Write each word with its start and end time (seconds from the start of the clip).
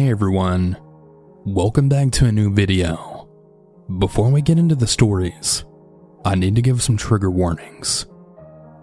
Hey 0.00 0.10
everyone, 0.10 0.78
welcome 1.44 1.90
back 1.90 2.10
to 2.12 2.24
a 2.24 2.32
new 2.32 2.54
video. 2.54 3.28
Before 3.98 4.30
we 4.30 4.40
get 4.40 4.58
into 4.58 4.74
the 4.74 4.86
stories, 4.86 5.66
I 6.24 6.36
need 6.36 6.56
to 6.56 6.62
give 6.62 6.80
some 6.80 6.96
trigger 6.96 7.30
warnings. 7.30 8.06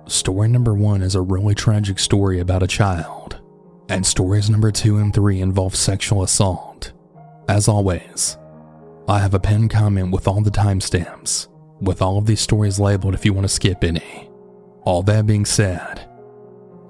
Story 0.06 0.48
number 0.48 0.76
one 0.76 1.02
is 1.02 1.16
a 1.16 1.22
really 1.22 1.56
tragic 1.56 1.98
story 1.98 2.40
about 2.40 2.62
a 2.62 2.68
child, 2.68 3.42
and 3.90 4.06
stories 4.06 4.52
number 4.52 4.70
two 4.70 4.98
and 4.98 5.12
three 5.12 5.42
involve 5.42 5.76
sexual 5.76 6.22
assault. 6.22 6.94
As 7.50 7.68
always, 7.68 8.38
I 9.08 9.18
have 9.18 9.34
a 9.34 9.40
pinned 9.40 9.72
comment 9.72 10.12
with 10.12 10.28
all 10.28 10.42
the 10.42 10.52
timestamps, 10.52 11.48
with 11.82 12.04
all 12.04 12.20
of 12.20 12.28
these 12.28 12.42
stories 12.42 12.80
labeled 12.80 13.16
if 13.16 13.26
you 13.26 13.34
want 13.34 13.46
to 13.46 13.52
skip 13.52 13.84
any. 13.84 14.30
All 14.84 15.02
that 15.02 15.26
being 15.26 15.46
said, 15.46 16.08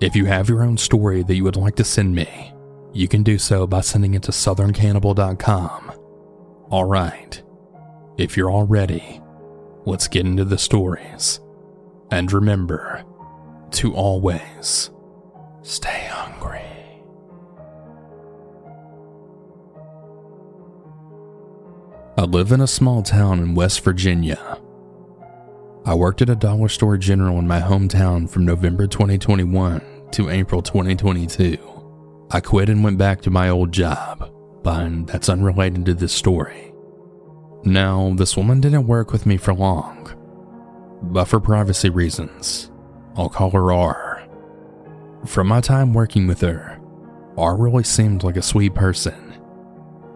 if 0.02 0.18
you 0.18 0.26
have 0.26 0.50
your 0.50 0.64
own 0.64 0.76
story 0.76 1.24
that 1.24 1.36
you 1.36 1.46
would 1.46 1.56
like 1.56 1.78
to 1.78 1.86
send 1.86 2.14
me, 2.14 2.54
you 2.98 3.08
can 3.08 3.24
do 3.24 3.38
so 3.38 3.68
by 3.68 3.82
sending 3.82 4.16
it 4.16 4.24
to 4.24 4.32
southerncannibal.com. 4.32 5.92
Alright, 6.72 7.44
if 8.18 8.36
you're 8.36 8.50
all 8.50 8.66
ready, 8.66 9.22
let's 9.86 10.08
get 10.08 10.26
into 10.26 10.44
the 10.44 10.58
stories. 10.58 11.40
And 12.12 12.32
remember 12.32 13.04
to 13.72 13.94
always 13.94 14.90
stay 15.62 16.08
hungry. 16.10 16.62
I 22.18 22.24
live 22.24 22.52
in 22.52 22.62
a 22.62 22.68
small 22.68 23.04
town 23.04 23.40
in 23.40 23.54
West 23.54 23.84
Virginia. 23.84 24.60
I 25.86 25.94
worked 25.94 26.22
at 26.22 26.30
a 26.30 26.36
dollar 26.36 26.68
store 26.68 26.98
general 26.98 27.38
in 27.38 27.48
my 27.48 27.60
hometown 27.60 28.30
from 28.30 28.46
November 28.46 28.88
2021 28.88 29.82
to 30.12 30.30
April 30.30 30.62
2022. 30.62 31.77
I 32.30 32.42
quit 32.42 32.70
and 32.70 32.84
went 32.84 32.98
back 32.98 33.22
to 33.22 33.30
my 33.30 33.50
old 33.50 33.72
job, 33.72 34.30
but 34.64 35.08
that's 35.08 35.30
unrelated 35.30 35.86
to 35.86 35.94
this 35.94 36.14
story. 36.14 36.74
Now, 37.64 38.14
this 38.16 38.36
woman 38.36 38.60
didn't 38.62 38.88
work 38.88 39.12
with 39.12 39.26
me 39.26 39.38
for 39.38 39.54
long, 39.54 40.10
but 41.02 41.26
for 41.26 41.40
privacy 41.40 41.90
reasons, 41.90 42.70
I'll 43.16 43.30
call 43.30 43.52
her 43.52 43.72
R. 43.72 44.28
From 45.26 45.48
my 45.48 45.62
time 45.62 45.94
working 45.94 46.28
with 46.28 46.42
her, 46.42 46.80
R 47.38 47.56
really 47.56 47.84
seemed 47.84 48.24
like 48.24 48.38
a 48.38 48.42
sweet 48.42 48.76
person, 48.76 49.38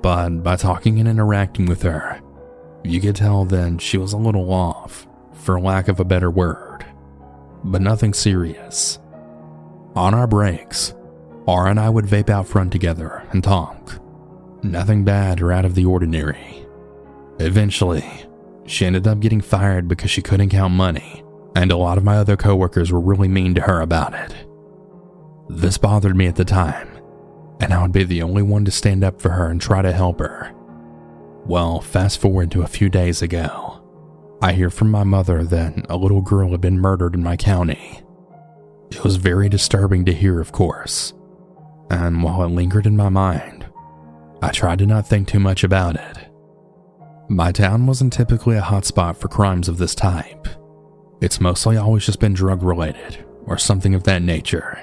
but 0.01 0.43
by 0.43 0.55
talking 0.55 0.99
and 0.99 1.07
interacting 1.07 1.65
with 1.65 1.81
her, 1.83 2.19
you 2.83 2.99
could 2.99 3.15
tell 3.15 3.45
then 3.45 3.77
she 3.77 3.97
was 3.97 4.13
a 4.13 4.17
little 4.17 4.51
off, 4.51 5.07
for 5.33 5.59
lack 5.59 5.87
of 5.87 5.99
a 5.99 6.05
better 6.05 6.29
word, 6.29 6.85
but 7.63 7.81
nothing 7.81 8.13
serious. 8.13 8.99
On 9.95 10.13
our 10.13 10.27
breaks, 10.27 10.93
R 11.47 11.67
and 11.67 11.79
I 11.79 11.89
would 11.89 12.05
vape 12.05 12.29
out 12.29 12.47
front 12.47 12.71
together 12.71 13.23
and 13.31 13.43
talk. 13.43 13.99
Nothing 14.63 15.03
bad 15.03 15.41
or 15.41 15.51
out 15.51 15.65
of 15.65 15.75
the 15.75 15.85
ordinary. 15.85 16.65
Eventually, 17.39 18.05
she 18.67 18.85
ended 18.85 19.07
up 19.07 19.19
getting 19.19 19.41
fired 19.41 19.87
because 19.87 20.11
she 20.11 20.21
couldn't 20.21 20.49
count 20.49 20.73
money, 20.73 21.23
and 21.55 21.71
a 21.71 21.77
lot 21.77 21.97
of 21.97 22.03
my 22.03 22.17
other 22.17 22.37
coworkers 22.37 22.91
were 22.91 22.99
really 22.99 23.27
mean 23.27 23.55
to 23.55 23.61
her 23.61 23.81
about 23.81 24.13
it. 24.13 24.35
This 25.49 25.77
bothered 25.77 26.15
me 26.15 26.27
at 26.27 26.35
the 26.35 26.45
time, 26.45 26.87
and 27.59 27.73
I 27.73 27.81
would 27.81 27.91
be 27.91 28.03
the 28.03 28.21
only 28.21 28.43
one 28.43 28.63
to 28.65 28.71
stand 28.71 29.03
up 29.03 29.19
for 29.19 29.29
her 29.29 29.47
and 29.47 29.59
try 29.59 29.81
to 29.81 29.91
help 29.91 30.19
her. 30.19 30.53
Well, 31.45 31.81
fast 31.81 32.21
forward 32.21 32.51
to 32.51 32.61
a 32.61 32.67
few 32.67 32.87
days 32.87 33.21
ago. 33.21 33.81
I 34.43 34.53
hear 34.53 34.69
from 34.69 34.91
my 34.91 35.03
mother 35.03 35.43
that 35.43 35.85
a 35.89 35.97
little 35.97 36.21
girl 36.21 36.51
had 36.51 36.61
been 36.61 36.79
murdered 36.79 37.15
in 37.15 37.23
my 37.23 37.35
county. 37.35 38.01
It 38.91 39.03
was 39.03 39.15
very 39.15 39.49
disturbing 39.49 40.05
to 40.05 40.13
hear, 40.13 40.39
of 40.39 40.51
course, 40.51 41.13
and 41.91 42.23
while 42.23 42.41
it 42.43 42.47
lingered 42.47 42.87
in 42.87 42.95
my 42.95 43.09
mind, 43.09 43.65
I 44.41 44.51
tried 44.51 44.79
to 44.79 44.85
not 44.85 45.05
think 45.05 45.27
too 45.27 45.41
much 45.41 45.63
about 45.65 45.95
it. 45.95 46.17
My 47.27 47.51
town 47.51 47.85
wasn't 47.85 48.13
typically 48.13 48.55
a 48.55 48.61
hotspot 48.61 49.17
for 49.17 49.27
crimes 49.27 49.67
of 49.67 49.77
this 49.77 49.93
type. 49.93 50.47
It's 51.19 51.41
mostly 51.41 51.75
always 51.75 52.05
just 52.05 52.21
been 52.21 52.33
drug 52.33 52.63
related 52.63 53.25
or 53.45 53.57
something 53.57 53.93
of 53.93 54.03
that 54.03 54.21
nature. 54.21 54.79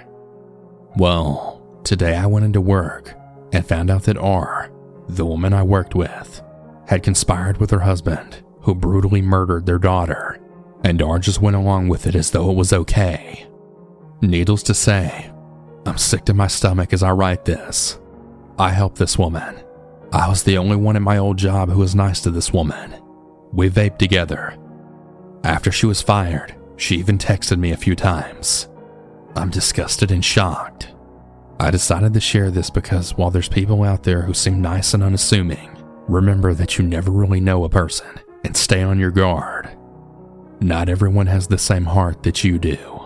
Well, 0.96 1.80
today 1.82 2.14
I 2.14 2.26
went 2.26 2.44
into 2.44 2.60
work 2.60 3.14
and 3.52 3.66
found 3.66 3.90
out 3.90 4.02
that 4.02 4.18
R, 4.18 4.70
the 5.08 5.24
woman 5.24 5.54
I 5.54 5.62
worked 5.62 5.94
with, 5.94 6.42
had 6.86 7.02
conspired 7.02 7.56
with 7.56 7.70
her 7.70 7.80
husband, 7.80 8.42
who 8.60 8.74
brutally 8.74 9.22
murdered 9.22 9.64
their 9.64 9.78
daughter, 9.78 10.38
and 10.84 11.00
R 11.00 11.18
just 11.18 11.40
went 11.40 11.56
along 11.56 11.88
with 11.88 12.06
it 12.06 12.14
as 12.14 12.30
though 12.30 12.50
it 12.50 12.56
was 12.56 12.74
okay. 12.74 13.46
Needless 14.20 14.62
to 14.64 14.74
say, 14.74 15.30
I'm 15.86 15.98
sick 15.98 16.24
to 16.26 16.34
my 16.34 16.46
stomach 16.46 16.92
as 16.92 17.02
I 17.02 17.10
write 17.10 17.44
this. 17.44 17.98
I 18.58 18.70
helped 18.70 18.98
this 18.98 19.18
woman. 19.18 19.56
I 20.12 20.28
was 20.28 20.42
the 20.42 20.58
only 20.58 20.76
one 20.76 20.96
at 20.96 21.02
my 21.02 21.18
old 21.18 21.36
job 21.36 21.70
who 21.70 21.78
was 21.78 21.94
nice 21.94 22.20
to 22.22 22.30
this 22.30 22.52
woman. 22.52 22.94
We 23.52 23.70
vaped 23.70 23.98
together. 23.98 24.56
After 25.44 25.70
she 25.70 25.86
was 25.86 26.02
fired, 26.02 26.54
she 26.76 26.96
even 26.96 27.18
texted 27.18 27.58
me 27.58 27.72
a 27.72 27.76
few 27.76 27.94
times. 27.94 28.68
I'm 29.36 29.50
disgusted 29.50 30.10
and 30.10 30.24
shocked. 30.24 30.94
I 31.60 31.70
decided 31.70 32.14
to 32.14 32.20
share 32.20 32.50
this 32.50 32.70
because 32.70 33.16
while 33.16 33.30
there's 33.30 33.48
people 33.48 33.82
out 33.84 34.02
there 34.04 34.22
who 34.22 34.34
seem 34.34 34.62
nice 34.62 34.94
and 34.94 35.02
unassuming, 35.02 35.76
remember 36.06 36.54
that 36.54 36.78
you 36.78 36.84
never 36.84 37.10
really 37.10 37.40
know 37.40 37.64
a 37.64 37.68
person 37.68 38.20
and 38.44 38.56
stay 38.56 38.82
on 38.82 38.98
your 38.98 39.10
guard. 39.10 39.68
Not 40.60 40.88
everyone 40.88 41.26
has 41.26 41.46
the 41.46 41.58
same 41.58 41.84
heart 41.84 42.22
that 42.22 42.42
you 42.44 42.58
do. 42.58 42.97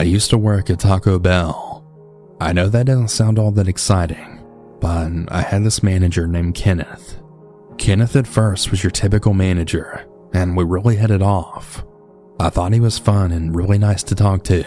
I 0.00 0.04
used 0.04 0.30
to 0.30 0.38
work 0.38 0.70
at 0.70 0.80
Taco 0.80 1.18
Bell. 1.18 1.84
I 2.40 2.54
know 2.54 2.70
that 2.70 2.86
doesn't 2.86 3.08
sound 3.08 3.38
all 3.38 3.50
that 3.50 3.68
exciting, 3.68 4.42
but 4.80 5.10
I 5.28 5.42
had 5.42 5.62
this 5.62 5.82
manager 5.82 6.26
named 6.26 6.54
Kenneth. 6.54 7.18
Kenneth 7.76 8.16
at 8.16 8.26
first 8.26 8.70
was 8.70 8.82
your 8.82 8.92
typical 8.92 9.34
manager, 9.34 10.06
and 10.32 10.56
we 10.56 10.64
really 10.64 10.96
hit 10.96 11.10
it 11.10 11.20
off. 11.20 11.84
I 12.38 12.48
thought 12.48 12.72
he 12.72 12.80
was 12.80 12.98
fun 12.98 13.30
and 13.30 13.54
really 13.54 13.76
nice 13.76 14.02
to 14.04 14.14
talk 14.14 14.42
to. 14.44 14.64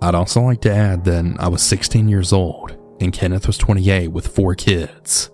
I'd 0.00 0.14
also 0.14 0.42
like 0.42 0.60
to 0.60 0.72
add 0.72 1.04
that 1.06 1.34
I 1.40 1.48
was 1.48 1.60
16 1.62 2.08
years 2.08 2.32
old 2.32 2.78
and 3.00 3.12
Kenneth 3.12 3.48
was 3.48 3.58
28 3.58 4.12
with 4.12 4.28
four 4.28 4.54
kids. 4.54 5.32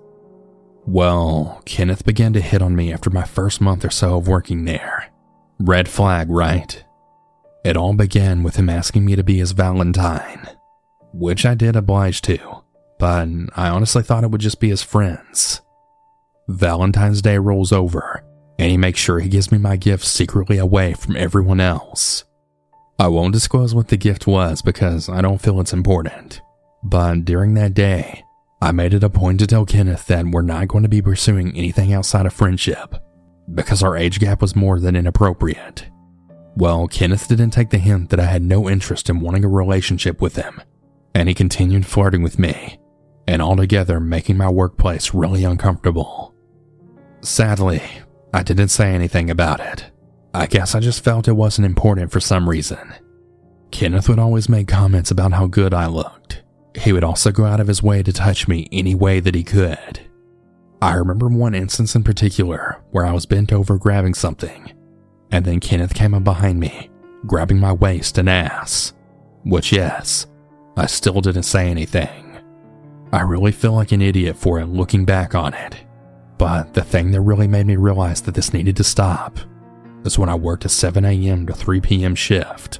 Well, 0.87 1.61
Kenneth 1.67 2.07
began 2.07 2.33
to 2.33 2.41
hit 2.41 2.63
on 2.63 2.75
me 2.75 2.91
after 2.91 3.11
my 3.11 3.25
first 3.25 3.61
month 3.61 3.85
or 3.85 3.91
so 3.91 4.17
of 4.17 4.29
working 4.29 4.65
there. 4.65 5.13
Red 5.61 5.91
flag, 5.91 6.31
right? 6.31 6.83
It 7.65 7.77
all 7.77 7.95
began 7.95 8.43
with 8.43 8.57
him 8.57 8.69
asking 8.69 9.05
me 9.07 9.17
to 9.17 9.25
be 9.25 9.39
his 9.39 9.53
Valentine, 9.53 10.49
which 11.13 11.47
I 11.47 11.55
did 11.55 11.77
oblige 11.77 12.21
to, 12.23 12.63
but 12.99 13.27
I 13.57 13.69
honestly 13.69 14.03
thought 14.03 14.23
it 14.23 14.31
would 14.31 14.41
just 14.41 14.61
be 14.61 14.69
his 14.69 14.83
friends. 14.83 15.63
Valentine's 16.47 17.23
Day 17.23 17.39
rolls 17.39 17.73
over, 17.73 18.23
and 18.59 18.71
he 18.71 18.77
makes 18.77 19.01
sure 19.01 19.19
he 19.19 19.31
gives 19.31 19.51
me 19.51 19.57
my 19.57 19.77
gift 19.77 20.05
secretly 20.05 20.59
away 20.59 20.93
from 20.93 21.17
everyone 21.17 21.59
else. 21.59 22.25
I 22.99 23.09
won't 23.09 23.33
disclose 23.33 23.75
what 23.75 23.89
the 23.89 23.97
gift 23.97 24.27
was 24.27 24.61
because 24.61 25.09
I 25.09 25.23
don't 25.23 25.41
feel 25.41 25.59
it's 25.61 25.73
important. 25.73 26.43
But 26.83 27.25
during 27.25 27.55
that 27.55 27.73
day, 27.73 28.25
I 28.61 28.73
made 28.73 28.93
it 28.93 29.03
a 29.03 29.11
point 29.11 29.41
to 29.41 29.47
tell 29.47 29.65
Kenneth 29.65 30.07
that 30.07 30.27
we're 30.27 30.43
not 30.43 30.69
going 30.69 30.83
to 30.83 30.89
be 30.89 31.03
pursuing 31.03 31.57
anything 31.57 31.93
outside 31.93 32.27
of 32.27 32.35
friendship 32.35 32.95
because 33.53 33.83
our 33.83 33.97
age 33.97 34.21
gap 34.21 34.41
was 34.41 34.55
more 34.55 34.79
than 34.79 34.97
inappropriate. 34.97 35.87
Well, 36.57 36.87
Kenneth 36.87 37.29
didn't 37.29 37.51
take 37.51 37.71
the 37.71 37.79
hint 37.79 38.11
that 38.11 38.21
I 38.21 38.27
had 38.27 38.43
no 38.43 38.69
interest 38.69 39.11
in 39.11 39.21
wanting 39.21 39.45
a 39.45 39.49
relationship 39.49 40.21
with 40.21 40.37
him, 40.37 40.63
and 41.15 41.29
he 41.29 41.35
continued 41.35 41.87
flirting 41.87 42.23
with 42.23 42.39
me, 42.39 42.79
and 43.27 43.43
altogether 43.43 43.99
making 43.99 44.37
my 44.37 44.49
workplace 44.49 45.15
really 45.15 45.45
uncomfortable. 45.45 46.35
Sadly, 47.23 47.83
I 48.33 48.43
didn't 48.43 48.69
say 48.69 48.93
anything 48.93 49.31
about 49.31 49.61
it. 49.61 49.91
I 50.33 50.47
guess 50.47 50.75
I 50.75 50.81
just 50.81 51.03
felt 51.03 51.29
it 51.29 51.33
wasn't 51.33 51.67
important 51.67 52.13
for 52.13 52.21
some 52.21 52.49
reason. 52.49 52.95
Kenneth 53.71 54.09
would 54.09 54.19
always 54.19 54.49
make 54.49 54.69
comments 54.69 55.11
about 55.11 55.33
how 55.33 55.47
good 55.47 55.75
I 55.75 55.87
looked, 55.87 56.43
he 56.77 56.93
would 56.93 57.05
also 57.05 57.31
go 57.31 57.45
out 57.45 57.61
of 57.61 57.69
his 57.69 57.83
way 57.83 58.03
to 58.03 58.13
touch 58.13 58.49
me 58.49 58.69
any 58.73 58.95
way 58.95 59.21
that 59.21 59.35
he 59.35 59.45
could. 59.45 60.01
I 60.83 60.95
remember 60.95 61.29
one 61.29 61.55
instance 61.55 61.95
in 61.95 62.05
particular 62.05 62.83
where 62.91 63.07
I 63.07 63.13
was 63.13 63.27
bent 63.27 63.53
over 63.53 63.79
grabbing 63.79 64.15
something, 64.15 64.73
and 65.35 65.45
then 65.45 65.59
Kenneth 65.59 65.95
came 65.95 66.15
up 66.15 66.23
behind 66.23 66.61
me, 66.61 66.91
grabbing 67.27 67.59
my 67.59 67.73
waist 67.73 68.19
and 68.19 68.29
ass. 68.31 68.93
Which, 69.43 69.73
yes, 69.73 70.29
I 70.77 70.87
still 70.87 71.21
didn't 71.21 71.43
say 71.43 71.69
anything. 71.69 72.39
I 73.11 73.23
really 73.23 73.51
feel 73.51 73.73
like 73.73 73.91
an 73.91 74.01
idiot 74.01 74.37
for 74.37 74.61
it 74.61 74.67
looking 74.67 75.05
back 75.05 75.35
on 75.35 75.53
it. 75.53 75.77
But 76.39 76.75
the 76.75 76.85
thing 76.85 77.11
that 77.11 77.21
really 77.21 77.49
made 77.49 77.67
me 77.67 77.75
realize 77.75 78.23
that 78.23 78.37
this 78.37 78.55
needed 78.55 78.77
to 78.77 78.85
stop 78.85 79.41
is 80.05 80.17
when 80.17 80.29
I 80.29 80.37
worked 80.37 80.67
a 80.67 80.69
7 80.69 81.05
a.m. 81.05 81.47
to 81.49 81.53
3 81.53 81.81
p.m. 81.81 82.15
shift. 82.15 82.79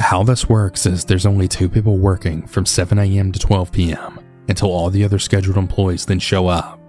How 0.00 0.24
this 0.24 0.48
works 0.48 0.84
is 0.84 1.04
there's 1.04 1.26
only 1.26 1.46
two 1.46 1.68
people 1.68 1.96
working 1.96 2.44
from 2.48 2.66
7 2.66 2.98
a.m. 2.98 3.30
to 3.30 3.38
12 3.38 3.70
p.m. 3.70 4.18
until 4.48 4.72
all 4.72 4.90
the 4.90 5.04
other 5.04 5.20
scheduled 5.20 5.56
employees 5.56 6.06
then 6.06 6.18
show 6.18 6.48
up. 6.48 6.80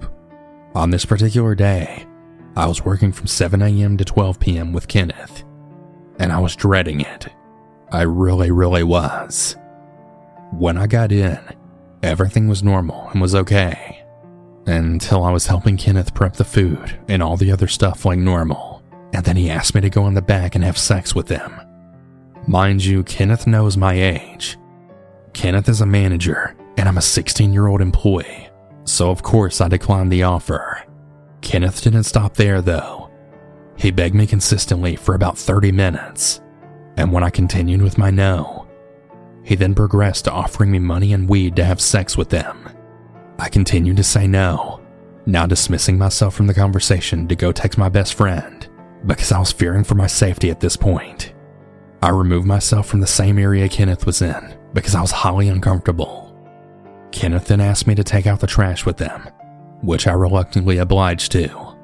On 0.73 0.89
this 0.89 1.05
particular 1.05 1.53
day, 1.53 2.07
I 2.55 2.65
was 2.65 2.83
working 2.83 3.11
from 3.11 3.27
7 3.27 3.61
a.m. 3.61 3.97
to 3.97 4.05
12 4.05 4.39
p.m. 4.39 4.73
with 4.73 4.87
Kenneth, 4.87 5.43
and 6.17 6.31
I 6.31 6.39
was 6.39 6.55
dreading 6.55 7.01
it. 7.01 7.27
I 7.91 8.01
really, 8.01 8.51
really 8.51 8.83
was. 8.83 9.55
When 10.51 10.77
I 10.77 10.87
got 10.87 11.11
in, 11.11 11.39
everything 12.03 12.47
was 12.47 12.63
normal 12.63 13.09
and 13.09 13.21
was 13.21 13.35
okay. 13.35 14.03
Until 14.65 15.23
I 15.23 15.31
was 15.31 15.47
helping 15.47 15.77
Kenneth 15.77 16.13
prep 16.13 16.33
the 16.35 16.43
food 16.43 16.99
and 17.07 17.23
all 17.23 17.37
the 17.37 17.51
other 17.51 17.67
stuff 17.67 18.05
like 18.05 18.19
normal. 18.19 18.83
And 19.13 19.25
then 19.25 19.35
he 19.35 19.49
asked 19.49 19.73
me 19.73 19.81
to 19.81 19.89
go 19.89 20.07
in 20.07 20.13
the 20.13 20.21
back 20.21 20.53
and 20.53 20.63
have 20.63 20.77
sex 20.77 21.15
with 21.15 21.29
him. 21.29 21.59
Mind 22.47 22.83
you, 22.83 23.03
Kenneth 23.03 23.47
knows 23.47 23.77
my 23.77 23.93
age. 23.93 24.57
Kenneth 25.33 25.69
is 25.69 25.81
a 25.81 25.85
manager, 25.85 26.55
and 26.77 26.87
I'm 26.87 26.97
a 26.97 27.01
16 27.01 27.53
year 27.53 27.67
old 27.67 27.81
employee, 27.81 28.49
so 28.85 29.09
of 29.09 29.23
course 29.23 29.61
I 29.61 29.67
declined 29.67 30.11
the 30.11 30.23
offer. 30.23 30.83
Kenneth 31.41 31.81
didn't 31.81 32.03
stop 32.03 32.35
there 32.35 32.61
though. 32.61 33.09
He 33.77 33.91
begged 33.91 34.15
me 34.15 34.27
consistently 34.27 34.95
for 34.95 35.15
about 35.15 35.37
30 35.37 35.71
minutes, 35.71 36.41
and 36.97 37.11
when 37.11 37.23
I 37.23 37.29
continued 37.29 37.81
with 37.81 37.97
my 37.97 38.11
no, 38.11 38.67
he 39.43 39.55
then 39.55 39.73
progressed 39.73 40.25
to 40.25 40.31
offering 40.31 40.71
me 40.71 40.79
money 40.79 41.13
and 41.13 41.29
weed 41.29 41.55
to 41.55 41.63
have 41.63 41.81
sex 41.81 42.17
with 42.17 42.29
them. 42.29 42.69
I 43.39 43.47
continued 43.47 43.97
to 43.97 44.03
say 44.03 44.27
no, 44.27 44.81
now 45.25 45.45
dismissing 45.45 45.97
myself 45.97 46.35
from 46.35 46.47
the 46.47 46.53
conversation 46.53 47.27
to 47.27 47.35
go 47.35 47.51
text 47.51 47.77
my 47.77 47.89
best 47.89 48.15
friend 48.15 48.67
because 49.05 49.31
I 49.31 49.39
was 49.39 49.51
fearing 49.51 49.83
for 49.83 49.95
my 49.95 50.07
safety 50.07 50.49
at 50.49 50.59
this 50.59 50.75
point. 50.75 51.33
I 52.01 52.09
removed 52.09 52.47
myself 52.47 52.87
from 52.87 52.99
the 52.99 53.07
same 53.07 53.37
area 53.39 53.69
Kenneth 53.69 54.05
was 54.05 54.21
in 54.21 54.57
because 54.73 54.95
I 54.95 55.01
was 55.01 55.11
highly 55.11 55.47
uncomfortable. 55.47 56.35
Kenneth 57.11 57.47
then 57.47 57.61
asked 57.61 57.87
me 57.87 57.95
to 57.95 58.03
take 58.03 58.27
out 58.27 58.39
the 58.39 58.47
trash 58.47 58.85
with 58.85 58.97
them, 58.97 59.29
which 59.81 60.07
I 60.07 60.13
reluctantly 60.13 60.77
obliged 60.77 61.31
to. 61.33 61.75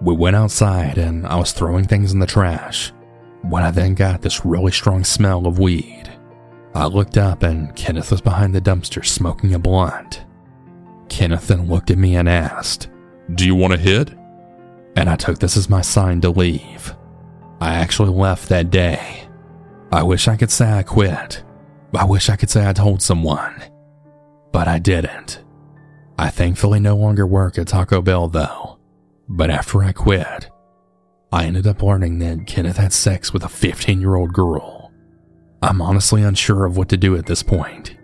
We 0.00 0.14
went 0.14 0.36
outside 0.36 0.98
and 0.98 1.26
I 1.26 1.36
was 1.36 1.52
throwing 1.52 1.84
things 1.84 2.12
in 2.12 2.18
the 2.18 2.26
trash 2.26 2.92
when 3.42 3.62
I 3.62 3.70
then 3.70 3.94
got 3.94 4.22
this 4.22 4.44
really 4.44 4.72
strong 4.72 5.04
smell 5.04 5.46
of 5.46 5.58
weed. 5.58 6.04
I 6.74 6.86
looked 6.86 7.18
up 7.18 7.42
and 7.42 7.74
Kenneth 7.76 8.10
was 8.10 8.20
behind 8.20 8.54
the 8.54 8.60
dumpster 8.60 9.04
smoking 9.04 9.54
a 9.54 9.58
blunt. 9.58 10.24
Kenneth 11.08 11.48
then 11.48 11.68
looked 11.68 11.90
at 11.90 11.98
me 11.98 12.16
and 12.16 12.28
asked, 12.28 12.88
Do 13.34 13.44
you 13.46 13.54
want 13.54 13.74
to 13.74 13.78
hit? 13.78 14.10
And 14.96 15.08
I 15.08 15.16
took 15.16 15.38
this 15.38 15.56
as 15.56 15.68
my 15.68 15.82
sign 15.82 16.20
to 16.22 16.30
leave. 16.30 16.94
I 17.60 17.74
actually 17.74 18.10
left 18.10 18.48
that 18.48 18.70
day. 18.70 19.28
I 19.92 20.02
wish 20.02 20.26
I 20.26 20.36
could 20.36 20.50
say 20.50 20.70
I 20.70 20.82
quit. 20.82 21.44
I 21.94 22.04
wish 22.04 22.30
I 22.30 22.36
could 22.36 22.50
say 22.50 22.66
I 22.66 22.72
told 22.72 23.02
someone. 23.02 23.62
But 24.50 24.68
I 24.68 24.78
didn't. 24.78 25.41
I 26.22 26.30
thankfully 26.30 26.78
no 26.78 26.94
longer 26.94 27.26
work 27.26 27.58
at 27.58 27.66
Taco 27.66 28.00
Bell 28.00 28.28
though. 28.28 28.78
But 29.28 29.50
after 29.50 29.82
I 29.82 29.90
quit, 29.90 30.48
I 31.32 31.46
ended 31.46 31.66
up 31.66 31.82
learning 31.82 32.20
that 32.20 32.46
Kenneth 32.46 32.76
had 32.76 32.92
sex 32.92 33.32
with 33.32 33.42
a 33.42 33.48
15 33.48 34.00
year 34.00 34.14
old 34.14 34.32
girl. 34.32 34.92
I'm 35.62 35.82
honestly 35.82 36.22
unsure 36.22 36.64
of 36.64 36.76
what 36.76 36.88
to 36.90 36.96
do 36.96 37.16
at 37.16 37.26
this 37.26 37.42
point. 37.42 37.96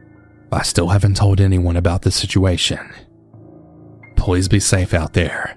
I 0.50 0.64
still 0.64 0.88
haven't 0.88 1.16
told 1.16 1.40
anyone 1.40 1.76
about 1.76 2.02
the 2.02 2.10
situation. 2.10 2.90
Please 4.16 4.48
be 4.48 4.58
safe 4.58 4.94
out 4.94 5.12
there, 5.12 5.56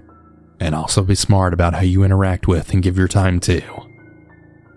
and 0.60 0.72
also 0.72 1.02
be 1.02 1.16
smart 1.16 1.52
about 1.52 1.74
how 1.74 1.82
you 1.82 2.04
interact 2.04 2.46
with 2.46 2.72
and 2.72 2.80
give 2.80 2.96
your 2.96 3.08
time 3.08 3.40
to. 3.40 3.60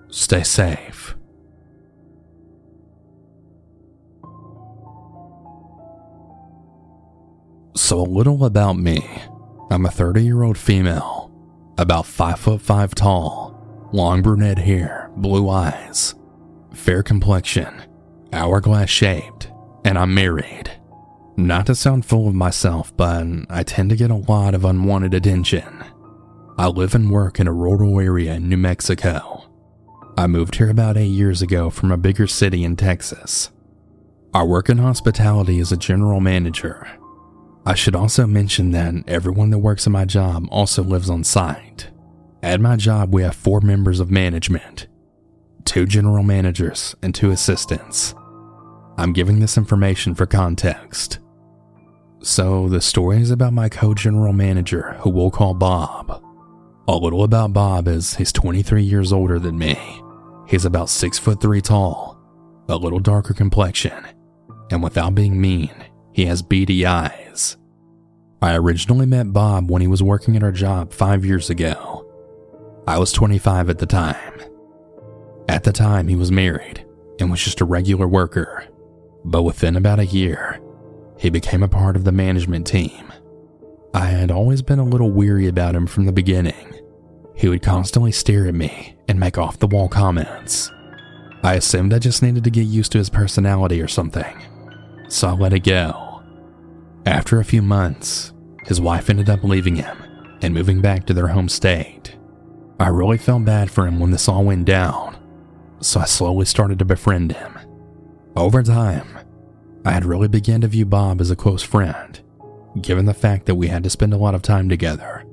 Stay 0.09 0.41
safe. 0.41 0.94
So, 7.77 8.00
a 8.00 8.04
little 8.04 8.45
about 8.45 8.77
me. 8.77 9.06
I'm 9.69 9.86
a 9.86 9.92
30 9.92 10.24
year 10.24 10.44
old 10.44 10.57
female, 10.57 11.30
about 11.77 12.06
5 12.06 12.39
foot 12.39 12.62
5 12.62 12.95
tall, 12.95 13.89
long 13.92 14.22
brunette 14.22 14.60
hair, 14.60 15.12
blue 15.18 15.50
eyes, 15.50 16.16
fair 16.74 17.04
complexion, 17.04 17.83
hourglass 18.31 18.89
shaped, 18.89 19.51
and 19.83 19.98
I'm 19.98 20.13
married. 20.13 20.72
Not 21.36 21.66
to 21.66 21.75
sound 21.75 22.06
full 22.06 22.30
of 22.30 22.33
myself, 22.33 22.95
but 22.95 23.27
I 23.50 23.63
tend 23.63 23.89
to 23.89 23.98
get 23.98 24.10
a 24.10 24.16
lot 24.16 24.54
of 24.56 24.63
unwanted 24.63 25.13
attention. 25.13 25.83
I 26.57 26.68
live 26.68 26.95
and 26.95 27.12
work 27.12 27.42
in 27.42 27.48
a 27.48 27.54
rural 27.54 28.00
area 28.00 28.36
in 28.36 28.48
New 28.48 28.56
Mexico. 28.56 29.44
I 30.18 30.28
moved 30.28 30.56
here 30.56 30.69
about 30.69 30.95
eight 30.95 31.07
years 31.07 31.42
ago 31.42 31.69
from 31.69 31.92
a 31.92 31.98
bigger 31.98 32.25
city 32.25 32.63
in 32.63 32.78
Texas. 32.78 33.51
I 34.33 34.44
work 34.44 34.69
in 34.69 34.78
hospitality 34.78 35.60
as 35.60 35.74
a 35.74 35.78
general 35.78 36.21
manager 36.21 36.88
I 37.65 37.73
should 37.73 37.95
also 37.95 38.27
mention 38.27 38.71
that 38.71 38.94
everyone 39.07 39.50
that 39.50 39.57
works 39.57 39.88
at 39.88 39.91
my 39.91 40.06
job 40.06 40.47
also 40.51 40.83
lives 40.83 41.09
on 41.09 41.23
site. 41.23 41.89
At 42.44 42.62
my 42.62 42.75
job, 42.75 43.12
we 43.12 43.23
have 43.23 43.35
four 43.35 43.59
members 43.62 44.00
of 44.00 44.12
management 44.12 44.88
two 45.65 45.88
general 45.88 46.21
managers 46.21 46.95
and 47.01 47.13
two 47.15 47.31
assistants. 47.31 48.13
I'm 48.97 49.13
giving 49.13 49.39
this 49.39 49.57
information 49.57 50.13
for 50.13 50.27
context. 50.27 51.19
So, 52.21 52.69
the 52.69 52.81
story 52.81 53.17
is 53.17 53.31
about 53.31 53.51
my 53.51 53.68
co 53.68 53.95
general 53.95 54.31
manager, 54.31 54.94
who 55.00 55.09
we'll 55.09 55.31
call 55.31 55.56
Bob. 55.56 56.23
A 56.88 56.95
little 56.95 57.23
about 57.23 57.51
Bob 57.51 57.88
is 57.88 58.15
he's 58.15 58.31
23 58.31 58.83
years 58.83 59.11
older 59.11 59.39
than 59.39 59.57
me. 59.57 59.75
He's 60.47 60.65
about 60.65 60.89
6 60.89 61.18
foot 61.18 61.41
3 61.41 61.61
tall, 61.61 62.19
a 62.69 62.77
little 62.77 63.00
darker 63.00 63.33
complexion, 63.33 64.06
and 64.69 64.83
without 64.83 65.15
being 65.15 65.41
mean, 65.41 65.73
he 66.13 66.25
has 66.25 66.44
beady 66.44 66.85
eyes. 66.85 67.25
I 68.41 68.55
originally 68.55 69.05
met 69.05 69.33
Bob 69.33 69.71
when 69.71 69.81
he 69.81 69.87
was 69.87 70.03
working 70.03 70.35
at 70.35 70.43
our 70.43 70.51
job 70.51 70.93
five 70.93 71.25
years 71.25 71.49
ago. 71.49 72.05
I 72.87 72.99
was 72.99 73.11
25 73.11 73.69
at 73.69 73.79
the 73.79 73.85
time. 73.85 74.33
At 75.47 75.63
the 75.63 75.71
time, 75.71 76.07
he 76.07 76.15
was 76.15 76.31
married 76.31 76.85
and 77.19 77.31
was 77.31 77.43
just 77.43 77.61
a 77.61 77.65
regular 77.65 78.07
worker. 78.07 78.65
But 79.23 79.43
within 79.43 79.75
about 79.75 79.99
a 79.99 80.05
year, 80.05 80.59
he 81.17 81.29
became 81.29 81.63
a 81.63 81.67
part 81.67 81.95
of 81.95 82.03
the 82.03 82.11
management 82.11 82.67
team. 82.67 83.11
I 83.93 84.07
had 84.07 84.29
always 84.29 84.61
been 84.61 84.79
a 84.79 84.83
little 84.83 85.11
weary 85.11 85.47
about 85.47 85.75
him 85.75 85.87
from 85.87 86.05
the 86.05 86.11
beginning. 86.11 86.75
He 87.35 87.47
would 87.47 87.63
constantly 87.63 88.11
stare 88.11 88.47
at 88.47 88.53
me 88.53 88.97
and 89.07 89.19
make 89.19 89.37
off 89.37 89.59
the 89.59 89.67
wall 89.67 89.87
comments. 89.87 90.71
I 91.43 91.55
assumed 91.55 91.93
I 91.93 91.99
just 91.99 92.21
needed 92.21 92.43
to 92.43 92.49
get 92.49 92.63
used 92.65 92.91
to 92.93 92.97
his 92.97 93.09
personality 93.09 93.81
or 93.81 93.87
something, 93.87 94.35
so 95.07 95.29
I 95.29 95.31
let 95.33 95.53
it 95.53 95.63
go. 95.63 96.14
After 97.06 97.40
a 97.40 97.46
few 97.46 97.62
months, 97.62 98.34
his 98.66 98.81
wife 98.81 99.10
ended 99.10 99.30
up 99.30 99.44
leaving 99.44 99.75
him 99.75 99.98
and 100.42 100.54
moving 100.54 100.81
back 100.81 101.06
to 101.06 101.13
their 101.13 101.28
home 101.28 101.50
state. 101.50 102.16
I 102.80 102.88
really 102.88 103.18
felt 103.18 103.46
bad 103.46 103.69
for 103.69 103.86
him 103.86 104.00
when 104.00 104.12
this 104.12 104.28
all 104.28 104.44
went 104.44 104.66
down, 104.66 105.16
so 105.80 106.00
I 106.00 106.06
slowly 106.06 106.45
started 106.45 106.80
to 106.80 106.85
befriend 106.85 107.31
him. 107.31 107.57
Over 108.35 108.64
time, 108.64 109.07
I 109.85 109.92
had 109.92 110.04
really 110.04 110.28
begun 110.28 110.62
to 110.62 110.68
view 110.68 110.85
Bob 110.85 111.21
as 111.21 111.30
a 111.30 111.35
close 111.35 111.62
friend, 111.62 112.19
given 112.81 113.06
the 113.06 113.14
fact 113.14 113.45
that 113.45 113.56
we 113.56 113.68
had 113.68 113.83
to 113.83 113.90
spend 113.90 114.14
a 114.14 114.18
lot 114.18 114.33
of 114.33 114.42
time 114.42 114.68
together, 114.68 115.24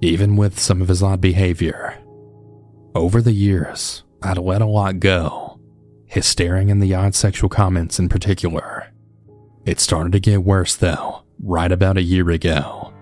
even 0.00 0.36
with 0.36 0.58
some 0.58 0.82
of 0.82 0.88
his 0.88 1.02
odd 1.04 1.20
behavior. 1.20 1.98
Over 2.96 3.22
the 3.22 3.32
years, 3.32 4.02
I'd 4.22 4.38
let 4.38 4.60
a 4.60 4.66
lot 4.66 4.98
go, 4.98 5.60
his 6.06 6.26
staring 6.26 6.70
and 6.70 6.82
the 6.82 6.94
odd 6.94 7.14
sexual 7.14 7.48
comments 7.48 8.00
in 8.00 8.08
particular. 8.08 8.81
It 9.64 9.78
started 9.78 10.12
to 10.12 10.20
get 10.20 10.42
worse 10.42 10.74
though, 10.74 11.22
right 11.40 11.70
about 11.70 11.96
a 11.96 12.02
year 12.02 12.28
ago. 12.30 12.92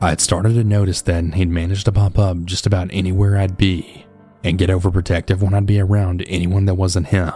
I'd 0.00 0.20
started 0.20 0.54
to 0.54 0.64
notice 0.64 1.02
that 1.02 1.34
he'd 1.34 1.50
managed 1.50 1.84
to 1.84 1.92
pop 1.92 2.18
up 2.18 2.42
just 2.44 2.66
about 2.66 2.88
anywhere 2.90 3.36
I'd 3.36 3.58
be 3.58 4.06
and 4.42 4.56
get 4.56 4.70
overprotective 4.70 5.40
when 5.40 5.52
I'd 5.52 5.66
be 5.66 5.78
around 5.78 6.24
anyone 6.26 6.64
that 6.64 6.76
wasn't 6.76 7.08
him. 7.08 7.34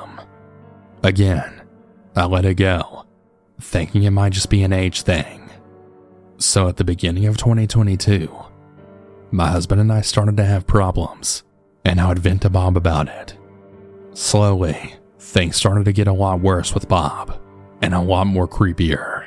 Again, 1.03 1.61
I 2.17 2.25
let 2.25 2.47
it 2.47 2.55
go, 2.55 3.05
thinking 3.61 4.05
it 4.05 4.11
might 4.11 4.33
just 4.33 4.49
be 4.49 4.63
an 4.63 4.73
age 4.73 5.03
thing. 5.03 5.51
So 6.39 6.67
at 6.67 6.79
the 6.79 6.85
beginning 6.85 7.27
of 7.27 7.37
2022, 7.37 8.35
my 9.31 9.49
husband 9.49 9.83
and 9.83 9.93
I 9.93 10.01
started 10.01 10.39
to 10.39 10.45
have 10.45 10.67
problems, 10.67 11.43
and 11.85 12.01
I 12.01 12.09
would 12.09 12.19
vent 12.19 12.43
to 12.43 12.51
Bob 12.51 12.79
about 12.79 13.09
it. 13.09 13.37
Slowly, 14.15 14.95
things 15.19 15.57
started 15.57 15.85
to 15.85 15.93
get 15.93 16.09
a 16.09 16.13
lot 16.13 16.41
worse 16.41 16.73
with 16.73 16.89
Bob 16.89 17.39
and 17.85 17.93
a 17.93 18.01
lot 18.01 18.27
more 18.27 18.49
creepier. 18.49 19.27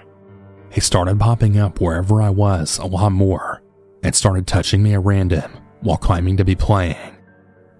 He 0.72 0.82
started 0.82 1.20
popping 1.20 1.60
up 1.60 1.80
wherever 1.80 2.24
I 2.24 2.32
was 2.32 2.80
a 2.80 2.88
lot 2.88 3.12
more 3.12 3.62
and 4.02 4.16
started 4.16 4.48
touching 4.48 4.82
me 4.82 4.96
at 4.96 5.04
random 5.04 5.52
while 5.82 5.98
claiming 5.98 6.38
to 6.38 6.44
be 6.44 6.56
playing. 6.56 7.16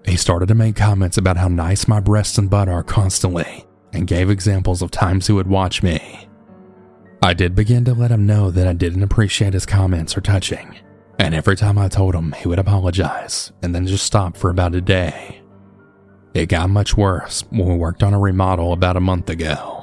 He 0.04 0.16
started 0.16 0.46
to 0.46 0.54
make 0.54 0.76
comments 0.76 1.18
about 1.18 1.36
how 1.36 1.48
nice 1.48 1.88
my 1.88 1.98
breasts 1.98 2.38
and 2.38 2.48
butt 2.48 2.68
are 2.68 2.84
constantly 2.84 3.66
and 3.92 4.06
gave 4.06 4.30
examples 4.30 4.80
of 4.80 4.92
times 4.92 5.26
he 5.26 5.32
would 5.32 5.48
watch 5.48 5.82
me. 5.82 6.28
I 7.24 7.34
did 7.34 7.56
begin 7.56 7.84
to 7.86 7.94
let 7.94 8.12
him 8.12 8.24
know 8.24 8.52
that 8.52 8.68
I 8.68 8.72
didn't 8.72 9.02
appreciate 9.02 9.54
his 9.54 9.66
comments 9.66 10.16
or 10.16 10.20
touching, 10.20 10.78
and 11.18 11.34
every 11.34 11.56
time 11.56 11.76
I 11.76 11.88
told 11.88 12.14
him, 12.14 12.30
he 12.32 12.46
would 12.46 12.60
apologize 12.60 13.50
and 13.64 13.74
then 13.74 13.88
just 13.88 14.06
stop 14.06 14.36
for 14.36 14.48
about 14.48 14.76
a 14.76 14.80
day. 14.80 15.42
It 16.34 16.46
got 16.46 16.70
much 16.70 16.96
worse 16.96 17.42
when 17.50 17.66
we 17.66 17.74
worked 17.74 18.04
on 18.04 18.14
a 18.14 18.20
remodel 18.20 18.72
about 18.72 18.96
a 18.96 19.00
month 19.00 19.28
ago. 19.28 19.77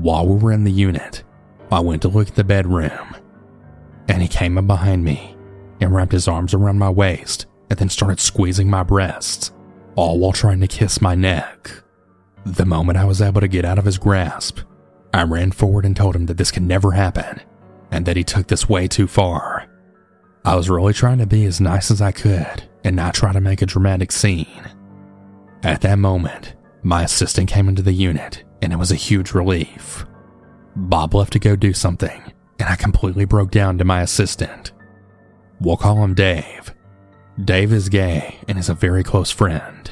While 0.00 0.28
we 0.28 0.36
were 0.36 0.52
in 0.52 0.62
the 0.62 0.70
unit, 0.70 1.24
I 1.72 1.80
went 1.80 2.02
to 2.02 2.08
look 2.08 2.28
at 2.28 2.36
the 2.36 2.44
bedroom, 2.44 3.16
and 4.08 4.22
he 4.22 4.28
came 4.28 4.56
up 4.56 4.68
behind 4.68 5.02
me 5.02 5.36
and 5.80 5.92
wrapped 5.92 6.12
his 6.12 6.28
arms 6.28 6.54
around 6.54 6.78
my 6.78 6.88
waist 6.88 7.46
and 7.68 7.76
then 7.78 7.88
started 7.88 8.20
squeezing 8.20 8.70
my 8.70 8.84
breasts, 8.84 9.50
all 9.96 10.20
while 10.20 10.32
trying 10.32 10.60
to 10.60 10.68
kiss 10.68 11.02
my 11.02 11.16
neck. 11.16 11.82
The 12.46 12.64
moment 12.64 12.96
I 12.96 13.06
was 13.06 13.20
able 13.20 13.40
to 13.40 13.48
get 13.48 13.64
out 13.64 13.78
of 13.78 13.86
his 13.86 13.98
grasp, 13.98 14.60
I 15.12 15.24
ran 15.24 15.50
forward 15.50 15.84
and 15.84 15.96
told 15.96 16.14
him 16.14 16.26
that 16.26 16.36
this 16.36 16.52
could 16.52 16.62
never 16.62 16.92
happen 16.92 17.40
and 17.90 18.06
that 18.06 18.16
he 18.16 18.22
took 18.22 18.46
this 18.46 18.68
way 18.68 18.86
too 18.86 19.08
far. 19.08 19.68
I 20.44 20.54
was 20.54 20.70
really 20.70 20.92
trying 20.92 21.18
to 21.18 21.26
be 21.26 21.44
as 21.44 21.60
nice 21.60 21.90
as 21.90 22.00
I 22.00 22.12
could 22.12 22.62
and 22.84 22.94
not 22.94 23.14
try 23.14 23.32
to 23.32 23.40
make 23.40 23.62
a 23.62 23.66
dramatic 23.66 24.12
scene. 24.12 24.62
At 25.64 25.80
that 25.80 25.98
moment, 25.98 26.54
my 26.82 27.02
assistant 27.02 27.48
came 27.48 27.68
into 27.68 27.82
the 27.82 27.92
unit 27.92 28.44
and 28.62 28.72
it 28.72 28.76
was 28.76 28.92
a 28.92 28.96
huge 28.96 29.32
relief. 29.32 30.06
Bob 30.76 31.14
left 31.14 31.32
to 31.32 31.38
go 31.38 31.56
do 31.56 31.72
something, 31.72 32.22
and 32.58 32.68
I 32.68 32.76
completely 32.76 33.24
broke 33.24 33.50
down 33.50 33.78
to 33.78 33.84
my 33.84 34.02
assistant. 34.02 34.72
We'll 35.60 35.76
call 35.76 36.02
him 36.02 36.14
Dave. 36.14 36.74
Dave 37.44 37.72
is 37.72 37.88
gay 37.88 38.38
and 38.48 38.58
is 38.58 38.68
a 38.68 38.74
very 38.74 39.02
close 39.02 39.30
friend. 39.30 39.90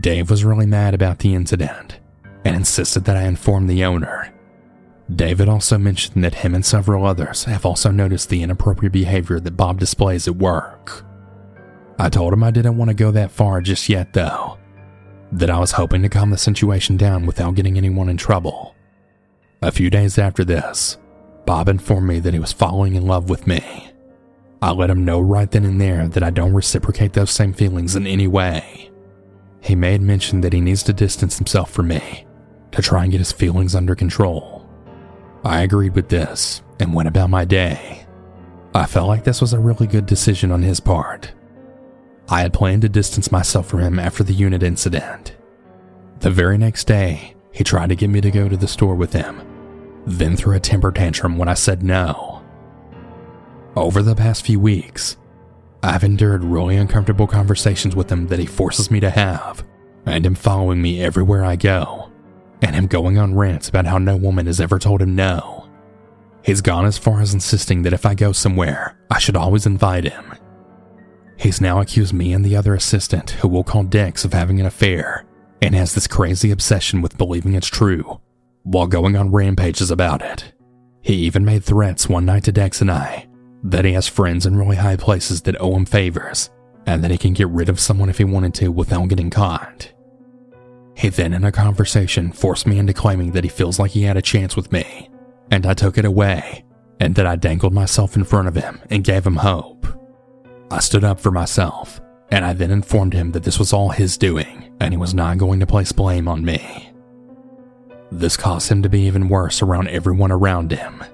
Dave 0.00 0.30
was 0.30 0.44
really 0.44 0.66
mad 0.66 0.94
about 0.94 1.20
the 1.20 1.34
incident 1.34 1.98
and 2.44 2.56
insisted 2.56 3.04
that 3.04 3.16
I 3.16 3.22
inform 3.22 3.66
the 3.66 3.84
owner. 3.84 4.32
David 5.14 5.48
also 5.48 5.78
mentioned 5.78 6.22
that 6.22 6.34
him 6.34 6.54
and 6.54 6.64
several 6.64 7.06
others 7.06 7.44
have 7.44 7.64
also 7.64 7.90
noticed 7.90 8.28
the 8.28 8.42
inappropriate 8.42 8.92
behavior 8.92 9.40
that 9.40 9.56
Bob 9.56 9.80
displays 9.80 10.28
at 10.28 10.36
work. 10.36 11.04
I 11.98 12.08
told 12.08 12.32
him 12.32 12.44
I 12.44 12.50
didn't 12.50 12.76
want 12.76 12.90
to 12.90 12.94
go 12.94 13.10
that 13.12 13.30
far 13.30 13.60
just 13.60 13.88
yet, 13.88 14.12
though, 14.12 14.58
that 15.32 15.50
I 15.50 15.58
was 15.58 15.72
hoping 15.72 16.02
to 16.02 16.08
calm 16.08 16.30
the 16.30 16.38
situation 16.38 16.96
down 16.96 17.26
without 17.26 17.54
getting 17.54 17.76
anyone 17.76 18.08
in 18.08 18.16
trouble. 18.16 18.74
A 19.60 19.72
few 19.72 19.90
days 19.90 20.18
after 20.18 20.44
this, 20.44 20.98
Bob 21.46 21.68
informed 21.68 22.08
me 22.08 22.20
that 22.20 22.34
he 22.34 22.40
was 22.40 22.52
falling 22.52 22.94
in 22.94 23.06
love 23.06 23.28
with 23.28 23.46
me. 23.46 23.90
I 24.60 24.72
let 24.72 24.90
him 24.90 25.04
know 25.04 25.20
right 25.20 25.50
then 25.50 25.64
and 25.64 25.80
there 25.80 26.08
that 26.08 26.22
I 26.22 26.30
don't 26.30 26.54
reciprocate 26.54 27.12
those 27.12 27.30
same 27.30 27.52
feelings 27.52 27.96
in 27.96 28.06
any 28.06 28.26
way. 28.26 28.90
He 29.60 29.74
made 29.74 30.00
mention 30.00 30.40
that 30.40 30.52
he 30.52 30.60
needs 30.60 30.82
to 30.84 30.92
distance 30.92 31.38
himself 31.38 31.70
from 31.70 31.88
me 31.88 32.26
to 32.72 32.82
try 32.82 33.02
and 33.02 33.12
get 33.12 33.18
his 33.18 33.32
feelings 33.32 33.74
under 33.74 33.94
control. 33.94 34.68
I 35.44 35.62
agreed 35.62 35.94
with 35.94 36.08
this 36.08 36.62
and 36.80 36.94
went 36.94 37.08
about 37.08 37.30
my 37.30 37.44
day. 37.44 38.06
I 38.74 38.86
felt 38.86 39.08
like 39.08 39.24
this 39.24 39.40
was 39.40 39.52
a 39.52 39.58
really 39.58 39.86
good 39.86 40.06
decision 40.06 40.52
on 40.52 40.62
his 40.62 40.80
part. 40.80 41.32
I 42.30 42.42
had 42.42 42.52
planned 42.52 42.82
to 42.82 42.90
distance 42.90 43.32
myself 43.32 43.68
from 43.68 43.80
him 43.80 43.98
after 43.98 44.22
the 44.22 44.34
unit 44.34 44.62
incident. 44.62 45.34
The 46.20 46.30
very 46.30 46.58
next 46.58 46.86
day, 46.86 47.34
he 47.52 47.64
tried 47.64 47.88
to 47.88 47.96
get 47.96 48.10
me 48.10 48.20
to 48.20 48.30
go 48.30 48.48
to 48.48 48.56
the 48.56 48.68
store 48.68 48.94
with 48.94 49.14
him, 49.14 49.40
then 50.06 50.36
threw 50.36 50.54
a 50.54 50.60
temper 50.60 50.92
tantrum 50.92 51.38
when 51.38 51.48
I 51.48 51.54
said 51.54 51.82
no. 51.82 52.42
Over 53.76 54.02
the 54.02 54.14
past 54.14 54.44
few 54.44 54.60
weeks, 54.60 55.16
I've 55.82 56.04
endured 56.04 56.44
really 56.44 56.76
uncomfortable 56.76 57.26
conversations 57.26 57.96
with 57.96 58.12
him 58.12 58.26
that 58.26 58.38
he 58.38 58.46
forces 58.46 58.90
me 58.90 59.00
to 59.00 59.10
have, 59.10 59.64
and 60.04 60.26
him 60.26 60.34
following 60.34 60.82
me 60.82 61.02
everywhere 61.02 61.44
I 61.44 61.56
go, 61.56 62.10
and 62.60 62.74
him 62.74 62.88
going 62.88 63.16
on 63.16 63.36
rants 63.36 63.70
about 63.70 63.86
how 63.86 63.96
no 63.96 64.16
woman 64.16 64.46
has 64.46 64.60
ever 64.60 64.78
told 64.78 65.00
him 65.00 65.14
no. 65.14 65.66
He's 66.44 66.60
gone 66.60 66.84
as 66.84 66.98
far 66.98 67.20
as 67.22 67.32
insisting 67.32 67.82
that 67.82 67.92
if 67.94 68.04
I 68.04 68.14
go 68.14 68.32
somewhere, 68.32 68.98
I 69.10 69.18
should 69.18 69.36
always 69.36 69.64
invite 69.64 70.04
him 70.04 70.34
He's 71.38 71.60
now 71.60 71.80
accused 71.80 72.12
me 72.12 72.32
and 72.32 72.44
the 72.44 72.56
other 72.56 72.74
assistant, 72.74 73.30
who 73.30 73.48
we'll 73.48 73.62
call 73.64 73.84
Dex, 73.84 74.24
of 74.24 74.32
having 74.32 74.58
an 74.60 74.66
affair, 74.66 75.24
and 75.62 75.74
has 75.74 75.94
this 75.94 76.08
crazy 76.08 76.50
obsession 76.50 77.00
with 77.00 77.16
believing 77.16 77.54
it's 77.54 77.68
true, 77.68 78.20
while 78.64 78.88
going 78.88 79.16
on 79.16 79.30
rampages 79.30 79.90
about 79.90 80.20
it. 80.20 80.52
He 81.00 81.14
even 81.14 81.44
made 81.44 81.64
threats 81.64 82.08
one 82.08 82.26
night 82.26 82.44
to 82.44 82.52
Dex 82.52 82.80
and 82.80 82.90
I 82.90 83.28
that 83.62 83.84
he 83.84 83.92
has 83.92 84.08
friends 84.08 84.46
in 84.46 84.56
really 84.56 84.76
high 84.76 84.96
places 84.96 85.42
that 85.42 85.60
owe 85.60 85.74
him 85.74 85.84
favors, 85.84 86.50
and 86.86 87.02
that 87.02 87.10
he 87.10 87.18
can 87.18 87.32
get 87.32 87.48
rid 87.48 87.68
of 87.68 87.80
someone 87.80 88.08
if 88.08 88.18
he 88.18 88.24
wanted 88.24 88.54
to 88.54 88.68
without 88.68 89.08
getting 89.08 89.30
caught. 89.30 89.92
He 90.96 91.08
then, 91.08 91.32
in 91.32 91.44
a 91.44 91.52
conversation, 91.52 92.32
forced 92.32 92.66
me 92.66 92.78
into 92.78 92.92
claiming 92.92 93.32
that 93.32 93.44
he 93.44 93.50
feels 93.50 93.78
like 93.78 93.92
he 93.92 94.02
had 94.02 94.16
a 94.16 94.22
chance 94.22 94.56
with 94.56 94.72
me, 94.72 95.08
and 95.50 95.66
I 95.66 95.74
took 95.74 95.98
it 95.98 96.04
away, 96.04 96.64
and 97.00 97.14
that 97.14 97.26
I 97.26 97.36
dangled 97.36 97.72
myself 97.72 98.16
in 98.16 98.24
front 98.24 98.48
of 98.48 98.56
him 98.56 98.80
and 98.90 99.04
gave 99.04 99.26
him 99.26 99.36
hope. 99.36 99.86
I 100.70 100.80
stood 100.80 101.04
up 101.04 101.18
for 101.18 101.30
myself, 101.30 102.00
and 102.30 102.44
I 102.44 102.52
then 102.52 102.70
informed 102.70 103.14
him 103.14 103.32
that 103.32 103.44
this 103.44 103.58
was 103.58 103.72
all 103.72 103.90
his 103.90 104.18
doing 104.18 104.68
and 104.80 104.92
he 104.92 104.98
was 104.98 105.14
not 105.14 105.38
going 105.38 105.60
to 105.60 105.66
place 105.66 105.92
blame 105.92 106.28
on 106.28 106.44
me. 106.44 106.92
This 108.10 108.36
caused 108.36 108.70
him 108.70 108.82
to 108.82 108.88
be 108.88 109.00
even 109.02 109.28
worse 109.28 109.60
around 109.60 109.88
everyone 109.88 110.32
around 110.32 110.72
him. 110.72 111.04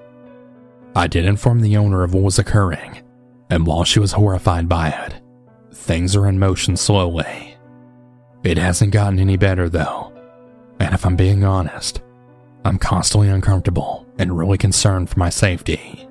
I 0.95 1.07
did 1.07 1.25
inform 1.25 1.61
the 1.61 1.75
owner 1.75 2.03
of 2.03 2.13
what 2.13 2.23
was 2.23 2.39
occurring, 2.39 3.01
and 3.49 3.65
while 3.65 3.83
she 3.83 3.99
was 3.99 4.13
horrified 4.13 4.69
by 4.69 4.89
it, 4.89 5.21
things 5.73 6.15
are 6.15 6.27
in 6.27 6.39
motion 6.39 6.77
slowly. 6.77 7.57
It 8.43 8.57
hasn't 8.57 8.93
gotten 8.93 9.19
any 9.19 9.35
better 9.35 9.67
though, 9.67 10.13
and 10.79 10.93
if 10.93 11.05
I'm 11.05 11.15
being 11.15 11.43
honest, 11.43 12.01
I'm 12.63 12.77
constantly 12.77 13.29
uncomfortable 13.29 14.05
and 14.17 14.37
really 14.37 14.57
concerned 14.57 15.09
for 15.09 15.19
my 15.19 15.29
safety. 15.29 16.04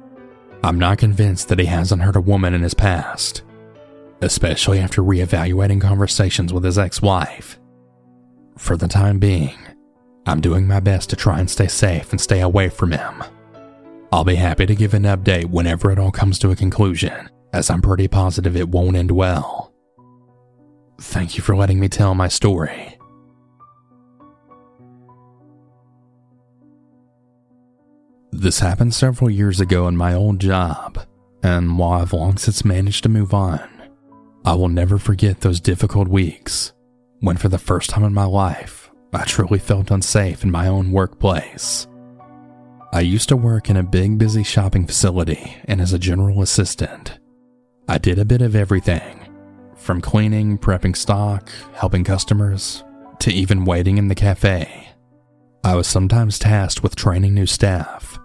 I'm 0.64 0.78
not 0.78 0.96
convinced 0.96 1.48
that 1.48 1.58
he 1.58 1.66
hasn't 1.66 2.00
hurt 2.00 2.16
a 2.16 2.22
woman 2.22 2.54
in 2.54 2.62
his 2.62 2.72
past, 2.72 3.42
especially 4.22 4.78
after 4.78 5.02
reevaluating 5.02 5.78
conversations 5.78 6.54
with 6.54 6.64
his 6.64 6.78
ex 6.78 7.02
wife. 7.02 7.60
For 8.56 8.74
the 8.74 8.88
time 8.88 9.18
being, 9.18 9.58
I'm 10.24 10.40
doing 10.40 10.66
my 10.66 10.80
best 10.80 11.10
to 11.10 11.16
try 11.16 11.38
and 11.38 11.50
stay 11.50 11.66
safe 11.66 12.12
and 12.12 12.18
stay 12.18 12.40
away 12.40 12.70
from 12.70 12.92
him. 12.92 13.22
I'll 14.10 14.24
be 14.24 14.36
happy 14.36 14.64
to 14.64 14.74
give 14.74 14.94
an 14.94 15.02
update 15.02 15.50
whenever 15.50 15.90
it 15.90 15.98
all 15.98 16.10
comes 16.10 16.38
to 16.38 16.50
a 16.50 16.56
conclusion, 16.56 17.28
as 17.52 17.68
I'm 17.68 17.82
pretty 17.82 18.08
positive 18.08 18.56
it 18.56 18.70
won't 18.70 18.96
end 18.96 19.10
well. 19.10 19.70
Thank 20.98 21.36
you 21.36 21.42
for 21.42 21.54
letting 21.54 21.78
me 21.78 21.90
tell 21.90 22.14
my 22.14 22.28
story. 22.28 22.96
This 28.44 28.60
happened 28.60 28.92
several 28.92 29.30
years 29.30 29.58
ago 29.58 29.88
in 29.88 29.96
my 29.96 30.12
old 30.12 30.38
job, 30.38 31.06
and 31.42 31.78
while 31.78 32.02
I've 32.02 32.12
long 32.12 32.36
since 32.36 32.62
managed 32.62 33.02
to 33.04 33.08
move 33.08 33.32
on, 33.32 33.66
I 34.44 34.52
will 34.52 34.68
never 34.68 34.98
forget 34.98 35.40
those 35.40 35.62
difficult 35.62 36.08
weeks 36.08 36.74
when, 37.20 37.38
for 37.38 37.48
the 37.48 37.56
first 37.56 37.88
time 37.88 38.04
in 38.04 38.12
my 38.12 38.26
life, 38.26 38.90
I 39.14 39.24
truly 39.24 39.58
felt 39.58 39.90
unsafe 39.90 40.44
in 40.44 40.50
my 40.50 40.66
own 40.66 40.92
workplace. 40.92 41.86
I 42.92 43.00
used 43.00 43.30
to 43.30 43.36
work 43.38 43.70
in 43.70 43.78
a 43.78 43.82
big, 43.82 44.18
busy 44.18 44.42
shopping 44.42 44.86
facility 44.86 45.56
and 45.64 45.80
as 45.80 45.94
a 45.94 45.98
general 45.98 46.42
assistant. 46.42 47.18
I 47.88 47.96
did 47.96 48.18
a 48.18 48.26
bit 48.26 48.42
of 48.42 48.54
everything 48.54 49.26
from 49.74 50.02
cleaning, 50.02 50.58
prepping 50.58 50.98
stock, 50.98 51.48
helping 51.72 52.04
customers, 52.04 52.84
to 53.20 53.32
even 53.32 53.64
waiting 53.64 53.96
in 53.96 54.08
the 54.08 54.14
cafe. 54.14 54.90
I 55.64 55.76
was 55.76 55.86
sometimes 55.86 56.38
tasked 56.38 56.82
with 56.82 56.94
training 56.94 57.32
new 57.32 57.46
staff 57.46 58.18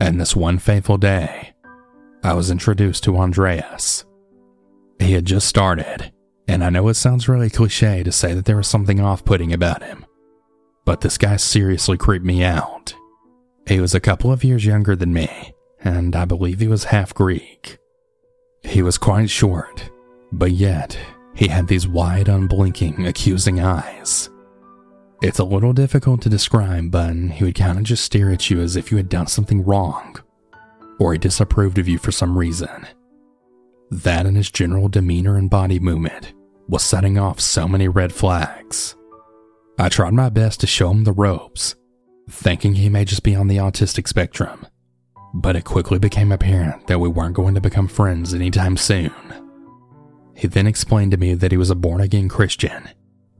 and 0.00 0.20
this 0.20 0.36
one 0.36 0.58
fateful 0.58 0.98
day, 0.98 1.52
I 2.22 2.34
was 2.34 2.50
introduced 2.50 3.04
to 3.04 3.16
Andreas. 3.16 4.04
He 4.98 5.12
had 5.12 5.24
just 5.24 5.48
started, 5.48 6.12
and 6.46 6.64
I 6.64 6.70
know 6.70 6.88
it 6.88 6.94
sounds 6.94 7.28
really 7.28 7.50
cliche 7.50 8.02
to 8.02 8.12
say 8.12 8.34
that 8.34 8.44
there 8.44 8.56
was 8.56 8.66
something 8.66 9.00
off 9.00 9.24
putting 9.24 9.52
about 9.52 9.82
him, 9.82 10.04
but 10.84 11.00
this 11.00 11.18
guy 11.18 11.36
seriously 11.36 11.96
creeped 11.96 12.24
me 12.24 12.42
out. 12.42 12.94
He 13.66 13.80
was 13.80 13.94
a 13.94 14.00
couple 14.00 14.32
of 14.32 14.44
years 14.44 14.64
younger 14.64 14.96
than 14.96 15.12
me, 15.12 15.54
and 15.80 16.16
I 16.16 16.24
believe 16.24 16.60
he 16.60 16.68
was 16.68 16.84
half 16.84 17.14
Greek. 17.14 17.78
He 18.62 18.82
was 18.82 18.98
quite 18.98 19.30
short, 19.30 19.90
but 20.32 20.52
yet 20.52 20.98
he 21.34 21.48
had 21.48 21.68
these 21.68 21.86
wide, 21.86 22.28
unblinking, 22.28 23.06
accusing 23.06 23.60
eyes. 23.60 24.30
It's 25.20 25.40
a 25.40 25.44
little 25.44 25.72
difficult 25.72 26.22
to 26.22 26.28
describe, 26.28 26.92
but 26.92 27.12
he 27.12 27.42
would 27.42 27.56
kind 27.56 27.76
of 27.76 27.84
just 27.84 28.04
stare 28.04 28.30
at 28.30 28.50
you 28.50 28.60
as 28.60 28.76
if 28.76 28.92
you 28.92 28.96
had 28.96 29.08
done 29.08 29.26
something 29.26 29.64
wrong, 29.64 30.16
or 31.00 31.12
he 31.12 31.18
disapproved 31.18 31.78
of 31.78 31.88
you 31.88 31.98
for 31.98 32.12
some 32.12 32.38
reason. 32.38 32.86
That 33.90 34.26
and 34.26 34.36
his 34.36 34.50
general 34.50 34.88
demeanor 34.88 35.36
and 35.36 35.50
body 35.50 35.80
movement 35.80 36.34
was 36.68 36.84
setting 36.84 37.18
off 37.18 37.40
so 37.40 37.66
many 37.66 37.88
red 37.88 38.12
flags. 38.12 38.94
I 39.76 39.88
tried 39.88 40.14
my 40.14 40.28
best 40.28 40.60
to 40.60 40.68
show 40.68 40.90
him 40.90 41.02
the 41.02 41.12
ropes, 41.12 41.74
thinking 42.30 42.74
he 42.74 42.88
may 42.88 43.04
just 43.04 43.24
be 43.24 43.34
on 43.34 43.48
the 43.48 43.56
autistic 43.56 44.06
spectrum, 44.06 44.66
but 45.34 45.56
it 45.56 45.64
quickly 45.64 45.98
became 45.98 46.30
apparent 46.30 46.86
that 46.86 47.00
we 47.00 47.08
weren't 47.08 47.34
going 47.34 47.54
to 47.56 47.60
become 47.60 47.88
friends 47.88 48.34
anytime 48.34 48.76
soon. 48.76 49.12
He 50.36 50.46
then 50.46 50.68
explained 50.68 51.10
to 51.10 51.16
me 51.16 51.34
that 51.34 51.50
he 51.50 51.58
was 51.58 51.70
a 51.70 51.74
born 51.74 52.00
again 52.00 52.28
Christian 52.28 52.88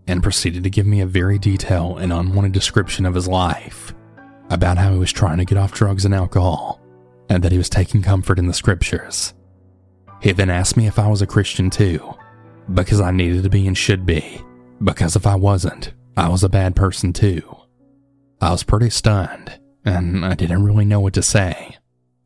and 0.08 0.22
proceeded 0.22 0.64
to 0.64 0.70
give 0.70 0.86
me 0.86 1.00
a 1.00 1.06
very 1.06 1.38
detailed 1.38 2.00
and 2.00 2.12
unwanted 2.12 2.52
description 2.52 3.06
of 3.06 3.14
his 3.14 3.28
life 3.28 3.94
about 4.50 4.78
how 4.78 4.92
he 4.92 4.98
was 4.98 5.12
trying 5.12 5.38
to 5.38 5.44
get 5.44 5.58
off 5.58 5.72
drugs 5.72 6.04
and 6.04 6.14
alcohol 6.14 6.80
and 7.28 7.44
that 7.44 7.52
he 7.52 7.58
was 7.58 7.68
taking 7.68 8.02
comfort 8.02 8.38
in 8.38 8.46
the 8.46 8.54
scriptures. 8.54 9.34
He 10.22 10.32
then 10.32 10.50
asked 10.50 10.76
me 10.76 10.86
if 10.86 10.98
I 10.98 11.08
was 11.08 11.22
a 11.22 11.26
Christian 11.26 11.70
too, 11.70 12.14
because 12.72 13.00
I 13.00 13.10
needed 13.10 13.42
to 13.42 13.50
be 13.50 13.66
and 13.66 13.76
should 13.76 14.06
be, 14.06 14.40
because 14.82 15.14
if 15.14 15.26
I 15.26 15.34
wasn't, 15.34 15.92
I 16.16 16.28
was 16.28 16.42
a 16.42 16.48
bad 16.48 16.74
person 16.74 17.12
too. 17.12 17.56
I 18.40 18.50
was 18.50 18.62
pretty 18.62 18.90
stunned, 18.90 19.60
and 19.84 20.24
I 20.24 20.34
didn't 20.34 20.64
really 20.64 20.84
know 20.84 21.00
what 21.00 21.14
to 21.14 21.22
say, 21.22 21.76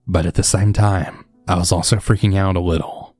but 0.07 0.25
at 0.25 0.35
the 0.35 0.43
same 0.43 0.73
time, 0.73 1.25
I 1.49 1.57
was 1.57 1.73
also 1.73 1.97
freaking 1.97 2.37
out 2.37 2.57
a 2.57 2.61
little. 2.61 3.17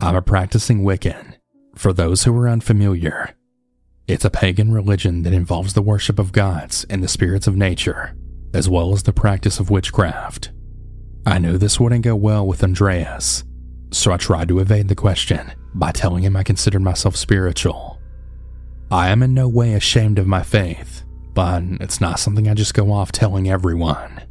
I'm 0.00 0.16
a 0.16 0.22
practicing 0.22 0.82
Wiccan. 0.82 1.34
For 1.76 1.92
those 1.92 2.24
who 2.24 2.36
are 2.36 2.48
unfamiliar, 2.48 3.35
It's 4.08 4.24
a 4.24 4.30
pagan 4.30 4.72
religion 4.72 5.22
that 5.24 5.32
involves 5.32 5.74
the 5.74 5.82
worship 5.82 6.20
of 6.20 6.30
gods 6.30 6.86
and 6.88 7.02
the 7.02 7.08
spirits 7.08 7.48
of 7.48 7.56
nature, 7.56 8.14
as 8.54 8.68
well 8.68 8.92
as 8.92 9.02
the 9.02 9.12
practice 9.12 9.58
of 9.58 9.68
witchcraft. 9.68 10.52
I 11.26 11.38
knew 11.38 11.58
this 11.58 11.80
wouldn't 11.80 12.04
go 12.04 12.14
well 12.14 12.46
with 12.46 12.62
Andreas, 12.62 13.42
so 13.90 14.12
I 14.12 14.16
tried 14.16 14.46
to 14.46 14.60
evade 14.60 14.86
the 14.86 14.94
question 14.94 15.50
by 15.74 15.90
telling 15.90 16.22
him 16.22 16.36
I 16.36 16.44
considered 16.44 16.82
myself 16.82 17.16
spiritual. 17.16 18.00
I 18.92 19.08
am 19.08 19.24
in 19.24 19.34
no 19.34 19.48
way 19.48 19.74
ashamed 19.74 20.20
of 20.20 20.28
my 20.28 20.44
faith, 20.44 21.02
but 21.34 21.64
it's 21.80 22.00
not 22.00 22.20
something 22.20 22.46
I 22.46 22.54
just 22.54 22.74
go 22.74 22.92
off 22.92 23.10
telling 23.10 23.50
everyone. 23.50 24.22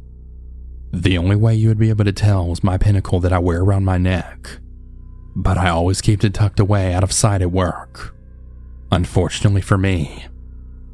The 0.90 1.18
only 1.18 1.36
way 1.36 1.54
you 1.54 1.68
would 1.68 1.78
be 1.78 1.90
able 1.90 2.06
to 2.06 2.12
tell 2.12 2.50
is 2.50 2.64
my 2.64 2.78
pentacle 2.78 3.20
that 3.20 3.32
I 3.34 3.38
wear 3.40 3.60
around 3.60 3.84
my 3.84 3.98
neck, 3.98 4.58
but 5.34 5.58
I 5.58 5.68
always 5.68 6.00
keep 6.00 6.24
it 6.24 6.32
tucked 6.32 6.60
away 6.60 6.94
out 6.94 7.04
of 7.04 7.12
sight 7.12 7.42
at 7.42 7.52
work. 7.52 8.15
Unfortunately 8.92 9.60
for 9.60 9.76
me, 9.76 10.26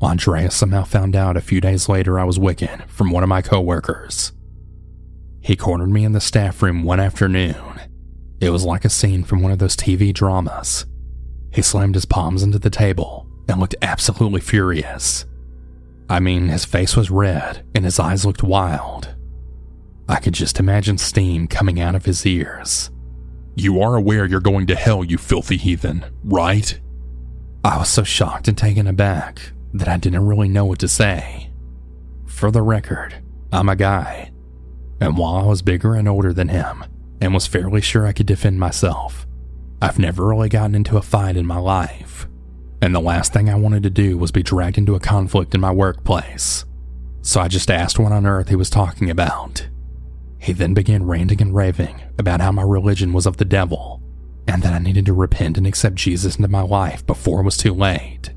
Andreas 0.01 0.55
somehow 0.55 0.85
found 0.85 1.15
out 1.15 1.37
a 1.37 1.41
few 1.41 1.61
days 1.61 1.89
later 1.89 2.19
I 2.19 2.25
was 2.25 2.39
Wiccan 2.39 2.89
from 2.89 3.11
one 3.11 3.23
of 3.23 3.29
my 3.29 3.43
coworkers. 3.43 4.33
He 5.41 5.57
cornered 5.57 5.91
me 5.91 6.05
in 6.05 6.13
the 6.13 6.21
staff 6.21 6.63
room 6.63 6.83
one 6.83 7.01
afternoon. 7.01 7.81
It 8.41 8.51
was 8.51 8.65
like 8.65 8.85
a 8.85 8.91
scene 8.91 9.25
from 9.25 9.43
one 9.43 9.53
of 9.53 9.59
those 9.59 9.77
TV 9.77 10.13
dramas. 10.13 10.87
He 11.53 11.63
slammed 11.63 11.95
his 11.95 12.05
palms 12.05 12.43
into 12.43 12.59
the 12.59 12.71
table 12.71 13.29
and 13.49 13.61
looked 13.61 13.75
absolutely 13.83 14.41
furious. 14.41 15.27
I 16.09 16.21
mean, 16.21 16.49
his 16.49 16.65
face 16.65 16.97
was 16.97 17.11
red 17.11 17.65
and 17.75 17.85
his 17.85 17.99
eyes 17.99 18.25
looked 18.25 18.43
wild. 18.43 19.15
I 20.09 20.17
could 20.17 20.35
just 20.35 20.59
imagine 20.59 20.99
steam 20.99 21.47
coming 21.47 21.81
out 21.81 21.95
of 21.95 22.05
his 22.05 22.27
ears. 22.27 22.91
You 23.55 23.81
are 23.83 23.97
aware 23.97 24.25
you're 24.25 24.41
going 24.41 24.67
to 24.69 24.75
hell, 24.75 25.05
you 25.05 25.19
filthy 25.19 25.57
heathen, 25.57 26.05
right? 26.25 26.81
I 27.65 27.79
was 27.79 27.89
so 27.89 28.03
shocked 28.03 28.49
and 28.49 28.59
taken 28.59 28.89
aback 28.89 29.53
that 29.73 29.87
I 29.87 29.97
didn't 29.97 30.27
really 30.27 30.49
know 30.49 30.65
what 30.65 30.81
to 30.81 30.89
say. 30.89 31.51
For 32.27 32.51
the 32.51 32.63
record, 32.63 33.15
I'm 33.53 33.69
a 33.69 33.77
guy, 33.77 34.33
and 35.01 35.17
while 35.17 35.37
I 35.37 35.45
was 35.45 35.63
bigger 35.63 35.95
and 35.95 36.09
older 36.09 36.33
than 36.33 36.49
him 36.49 36.85
and 37.21 37.33
was 37.33 37.47
fairly 37.47 37.81
sure 37.81 38.05
I 38.05 38.13
could 38.13 38.27
defend 38.27 38.59
myself, 38.59 39.29
I've 39.81 39.99
never 39.99 40.27
really 40.27 40.49
gotten 40.49 40.75
into 40.75 40.97
a 40.97 41.03
fight 41.03 41.37
in 41.37 41.47
my 41.47 41.59
life. 41.59 42.27
And 42.81 42.93
the 42.93 43.01
last 43.01 43.33
thing 43.33 43.49
I 43.49 43.55
wanted 43.55 43.85
to 43.85 43.91
do 43.91 44.19
was 44.19 44.33
be 44.33 44.43
dragged 44.43 44.77
into 44.77 44.97
a 44.97 45.01
conflict 45.01 45.55
in 45.55 45.61
my 45.61 45.71
workplace. 45.71 46.65
So 47.21 47.41
I 47.41 47.47
just 47.47 47.71
asked 47.71 47.97
what 47.97 48.11
on 48.11 48.27
earth 48.27 48.49
he 48.49 48.57
was 48.57 48.71
talking 48.71 49.09
about. 49.09 49.69
He 50.41 50.53
then 50.53 50.75
began 50.75 51.07
ranting 51.07 51.41
and 51.41 51.55
raving 51.55 52.03
about 52.19 52.41
how 52.41 52.51
my 52.51 52.63
religion 52.63 53.13
was 53.13 53.25
of 53.25 53.37
the 53.37 53.45
devil 53.45 54.03
and 54.47 54.63
that 54.63 54.73
I 54.73 54.79
needed 54.79 55.07
to 55.07 55.13
repent 55.13 55.57
and 55.57 55.67
accept 55.67 55.97
Jesus 55.97 56.37
into 56.37 56.49
my 56.49 56.63
life 56.63 57.07
before 57.07 57.41
it 57.41 57.45
was 57.45 57.57
too 57.57 57.75
late. 57.75 58.31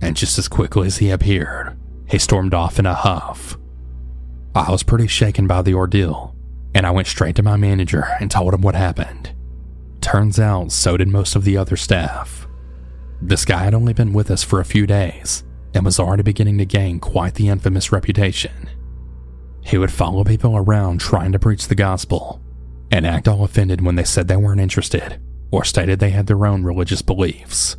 And 0.00 0.16
just 0.16 0.38
as 0.38 0.48
quickly 0.48 0.86
as 0.86 0.98
he 0.98 1.10
appeared, 1.10 1.76
he 2.08 2.18
stormed 2.18 2.54
off 2.54 2.78
in 2.78 2.86
a 2.86 2.94
huff. 2.94 3.56
I 4.54 4.70
was 4.70 4.82
pretty 4.82 5.06
shaken 5.06 5.46
by 5.46 5.62
the 5.62 5.74
ordeal, 5.74 6.34
and 6.74 6.86
I 6.86 6.90
went 6.90 7.08
straight 7.08 7.36
to 7.36 7.42
my 7.42 7.56
manager 7.56 8.06
and 8.20 8.30
told 8.30 8.54
him 8.54 8.62
what 8.62 8.74
happened. 8.74 9.32
Turns 10.00 10.38
out, 10.38 10.72
so 10.72 10.96
did 10.96 11.08
most 11.08 11.36
of 11.36 11.44
the 11.44 11.56
other 11.56 11.76
staff. 11.76 12.46
This 13.20 13.44
guy 13.44 13.64
had 13.64 13.74
only 13.74 13.92
been 13.92 14.12
with 14.12 14.30
us 14.30 14.42
for 14.42 14.60
a 14.60 14.64
few 14.64 14.86
days 14.86 15.44
and 15.74 15.84
was 15.84 15.98
already 15.98 16.22
beginning 16.22 16.58
to 16.58 16.64
gain 16.64 17.00
quite 17.00 17.34
the 17.34 17.48
infamous 17.48 17.92
reputation. 17.92 18.70
He 19.62 19.78
would 19.78 19.90
follow 19.90 20.22
people 20.22 20.56
around 20.56 21.00
trying 21.00 21.32
to 21.32 21.38
preach 21.38 21.66
the 21.68 21.74
gospel 21.74 22.40
and 22.90 23.06
act 23.06 23.26
all 23.26 23.42
offended 23.42 23.80
when 23.80 23.96
they 23.96 24.04
said 24.04 24.28
they 24.28 24.36
weren't 24.36 24.60
interested 24.60 25.20
or 25.50 25.64
stated 25.64 25.98
they 25.98 26.10
had 26.10 26.26
their 26.26 26.46
own 26.46 26.64
religious 26.64 27.02
beliefs. 27.02 27.76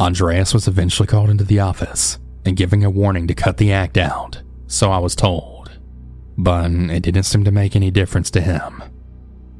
Andreas 0.00 0.52
was 0.52 0.68
eventually 0.68 1.06
called 1.06 1.30
into 1.30 1.44
the 1.44 1.60
office 1.60 2.18
and 2.44 2.56
given 2.56 2.84
a 2.84 2.90
warning 2.90 3.26
to 3.26 3.34
cut 3.34 3.56
the 3.56 3.72
act 3.72 3.96
out, 3.96 4.42
so 4.66 4.90
I 4.90 4.98
was 4.98 5.16
told. 5.16 5.78
But 6.38 6.70
it 6.70 7.02
didn't 7.02 7.24
seem 7.24 7.44
to 7.44 7.50
make 7.50 7.74
any 7.74 7.90
difference 7.90 8.30
to 8.32 8.40
him. 8.40 8.82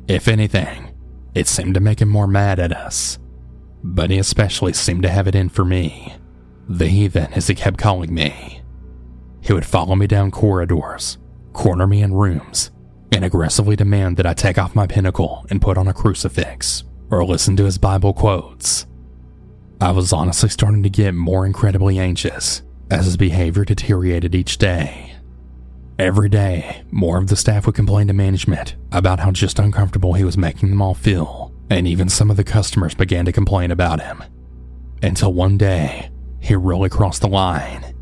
If 0.09 0.29
anything, 0.29 0.95
it 1.35 1.49
seemed 1.49 1.75
to 1.75 1.81
make 1.81 2.01
him 2.01 2.09
more 2.09 2.27
mad 2.27 2.59
at 2.59 2.73
us. 2.73 3.19
But 3.83 4.11
he 4.11 4.19
especially 4.19 4.73
seemed 4.73 5.03
to 5.03 5.09
have 5.11 5.27
it 5.27 5.35
in 5.35 5.49
for 5.49 5.65
me. 5.65 6.17
The 6.69 6.89
heathen, 6.89 7.33
as 7.33 7.47
he 7.49 7.55
kept 7.55 7.79
calling 7.79 8.13
me. 8.13 8.63
He 9.41 9.53
would 9.53 9.65
follow 9.65 9.95
me 9.95 10.07
down 10.07 10.31
corridors, 10.31 11.19
corner 11.53 11.87
me 11.87 12.03
in 12.03 12.13
rooms, 12.13 12.71
and 13.13 13.25
aggressively 13.25 13.77
demand 13.77 14.17
that 14.17 14.27
I 14.27 14.35
take 14.35 14.59
off 14.59 14.75
my 14.75 14.87
pentacle 14.87 15.47
and 15.49 15.63
put 15.63 15.79
on 15.79 15.89
a 15.89 15.95
crucifix 15.95 16.85
or 17.11 17.25
listen 17.25 17.57
to 17.57 17.65
his 17.65 17.79
Bible 17.79 18.13
quotes. 18.13 18.87
I 19.81 19.91
was 19.91 20.13
honestly 20.13 20.49
starting 20.49 20.83
to 20.83 20.91
get 20.91 21.15
more 21.15 21.45
incredibly 21.45 21.99
anxious 21.99 22.63
as 22.91 23.05
his 23.05 23.17
behavior 23.17 23.65
deteriorated 23.65 24.35
each 24.35 24.59
day. 24.59 25.15
Every 25.99 26.29
day, 26.29 26.83
more 26.91 27.19
of 27.19 27.29
the 27.29 27.37
staff 27.37 27.67
would 27.67 27.75
complain 27.75 28.07
to 28.09 28.13
management 28.13 28.77
about 28.93 29.21
how 29.21 29.31
just 29.31 29.59
uncomfortable 29.59 30.13
he 30.13 30.25
was 30.25 30.37
making 30.37 30.71
them 30.71 30.83
all 30.83 30.95
feel, 30.95 31.55
and 31.71 31.87
even 31.87 32.09
some 32.09 32.31
of 32.31 32.37
the 32.37 32.45
customers 32.45 32.95
began 32.95 33.25
to 33.25 33.33
complain 33.33 33.71
about 33.71 34.01
him. 34.03 34.23
Until 35.03 35.33
one 35.33 35.57
day, 35.57 36.11
he 36.41 36.55
really 36.55 36.89
crossed 36.89 37.23
the 37.23 37.29
line. 37.29 37.95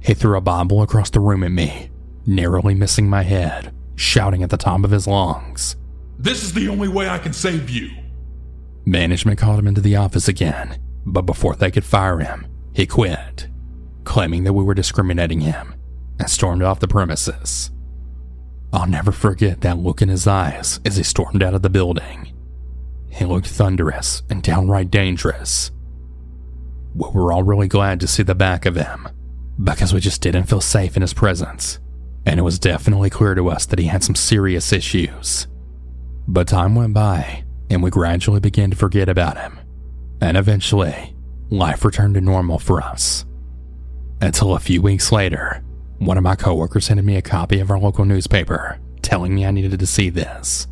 He 0.00 0.14
threw 0.14 0.36
a 0.36 0.40
Bible 0.40 0.82
across 0.82 1.10
the 1.10 1.20
room 1.20 1.44
at 1.44 1.52
me, 1.52 1.90
narrowly 2.26 2.74
missing 2.74 3.08
my 3.08 3.22
head, 3.22 3.74
shouting 3.94 4.42
at 4.42 4.50
the 4.50 4.56
top 4.56 4.84
of 4.84 4.90
his 4.90 5.06
lungs. 5.06 5.76
This 6.18 6.42
is 6.42 6.52
the 6.52 6.68
only 6.68 6.88
way 6.88 7.08
I 7.08 7.18
can 7.18 7.32
save 7.32 7.68
you. 7.68 7.90
Management 8.84 9.38
called 9.38 9.58
him 9.58 9.68
into 9.68 9.80
the 9.80 9.96
office 9.96 10.28
again, 10.28 10.78
but 11.06 11.22
before 11.22 11.54
they 11.54 11.70
could 11.70 11.84
fire 11.84 12.18
him, 12.18 12.46
he 12.74 12.86
quit, 12.86 13.48
claiming 14.04 14.44
that 14.44 14.52
we 14.52 14.64
were 14.64 14.74
discriminating 14.74 15.40
him, 15.40 15.74
and 16.18 16.28
stormed 16.28 16.62
off 16.62 16.80
the 16.80 16.88
premises. 16.88 17.70
I'll 18.72 18.88
never 18.88 19.12
forget 19.12 19.60
that 19.60 19.78
look 19.78 20.02
in 20.02 20.08
his 20.08 20.26
eyes 20.26 20.80
as 20.84 20.96
he 20.96 21.02
stormed 21.02 21.42
out 21.42 21.54
of 21.54 21.62
the 21.62 21.70
building. 21.70 22.32
He 23.10 23.24
looked 23.24 23.46
thunderous 23.46 24.22
and 24.30 24.42
downright 24.42 24.90
dangerous. 24.90 25.70
We 26.94 27.08
were 27.10 27.32
all 27.32 27.42
really 27.42 27.68
glad 27.68 28.00
to 28.00 28.08
see 28.08 28.22
the 28.22 28.34
back 28.34 28.66
of 28.66 28.74
him, 28.74 29.08
because 29.62 29.92
we 29.92 30.00
just 30.00 30.22
didn't 30.22 30.44
feel 30.44 30.60
safe 30.60 30.96
in 30.96 31.02
his 31.02 31.14
presence, 31.14 31.78
and 32.26 32.40
it 32.40 32.42
was 32.42 32.58
definitely 32.58 33.10
clear 33.10 33.34
to 33.34 33.48
us 33.48 33.66
that 33.66 33.78
he 33.78 33.86
had 33.86 34.02
some 34.02 34.14
serious 34.14 34.72
issues. 34.72 35.46
But 36.26 36.48
time 36.48 36.74
went 36.74 36.94
by, 36.94 37.44
and 37.70 37.82
we 37.82 37.90
gradually 37.90 38.40
began 38.40 38.70
to 38.70 38.76
forget 38.76 39.08
about 39.08 39.38
him. 39.38 39.58
And 40.20 40.36
eventually, 40.36 41.14
life 41.50 41.84
returned 41.84 42.14
to 42.14 42.20
normal 42.20 42.58
for 42.58 42.80
us. 42.80 43.24
Until 44.20 44.54
a 44.54 44.60
few 44.60 44.80
weeks 44.80 45.10
later, 45.10 45.62
one 45.98 46.16
of 46.16 46.24
my 46.24 46.36
coworkers 46.36 46.88
handed 46.88 47.04
me 47.04 47.16
a 47.16 47.22
copy 47.22 47.60
of 47.60 47.70
our 47.70 47.78
local 47.78 48.04
newspaper, 48.04 48.78
telling 49.02 49.34
me 49.34 49.44
I 49.44 49.50
needed 49.50 49.78
to 49.78 49.86
see 49.86 50.10
this. 50.10 50.66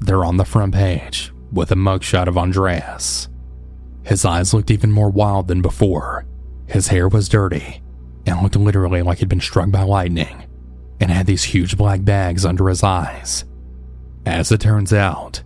They're 0.00 0.24
on 0.24 0.36
the 0.36 0.44
front 0.44 0.74
page 0.74 1.32
with 1.52 1.72
a 1.72 1.76
mugshot 1.76 2.28
of 2.28 2.38
Andreas. 2.38 3.28
His 4.04 4.24
eyes 4.24 4.54
looked 4.54 4.70
even 4.70 4.92
more 4.92 5.10
wild 5.10 5.48
than 5.48 5.60
before. 5.60 6.24
His 6.66 6.88
hair 6.88 7.08
was 7.08 7.28
dirty 7.28 7.82
and 8.26 8.42
looked 8.42 8.56
literally 8.56 9.02
like 9.02 9.18
he'd 9.18 9.28
been 9.28 9.40
struck 9.40 9.70
by 9.70 9.82
lightning, 9.82 10.44
and 11.00 11.10
had 11.10 11.26
these 11.26 11.44
huge 11.44 11.76
black 11.76 12.04
bags 12.04 12.44
under 12.44 12.68
his 12.68 12.82
eyes. 12.82 13.44
As 14.26 14.52
it 14.52 14.60
turns 14.60 14.92
out, 14.92 15.42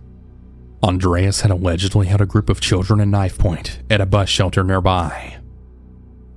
Andreas 0.83 1.41
had 1.41 1.51
allegedly 1.51 2.07
held 2.07 2.19
a 2.19 2.25
group 2.25 2.49
of 2.49 2.59
children 2.59 2.99
at 2.99 3.07
knife 3.07 3.37
point 3.37 3.79
at 3.89 4.01
a 4.01 4.05
bus 4.05 4.27
shelter 4.27 4.63
nearby. 4.63 5.37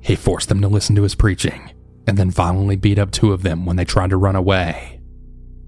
He 0.00 0.14
forced 0.14 0.48
them 0.48 0.60
to 0.60 0.68
listen 0.68 0.94
to 0.94 1.02
his 1.02 1.16
preaching 1.16 1.72
and 2.06 2.16
then 2.16 2.30
violently 2.30 2.76
beat 2.76 2.98
up 2.98 3.10
two 3.10 3.32
of 3.32 3.42
them 3.42 3.66
when 3.66 3.74
they 3.74 3.84
tried 3.84 4.10
to 4.10 4.16
run 4.16 4.36
away. 4.36 5.00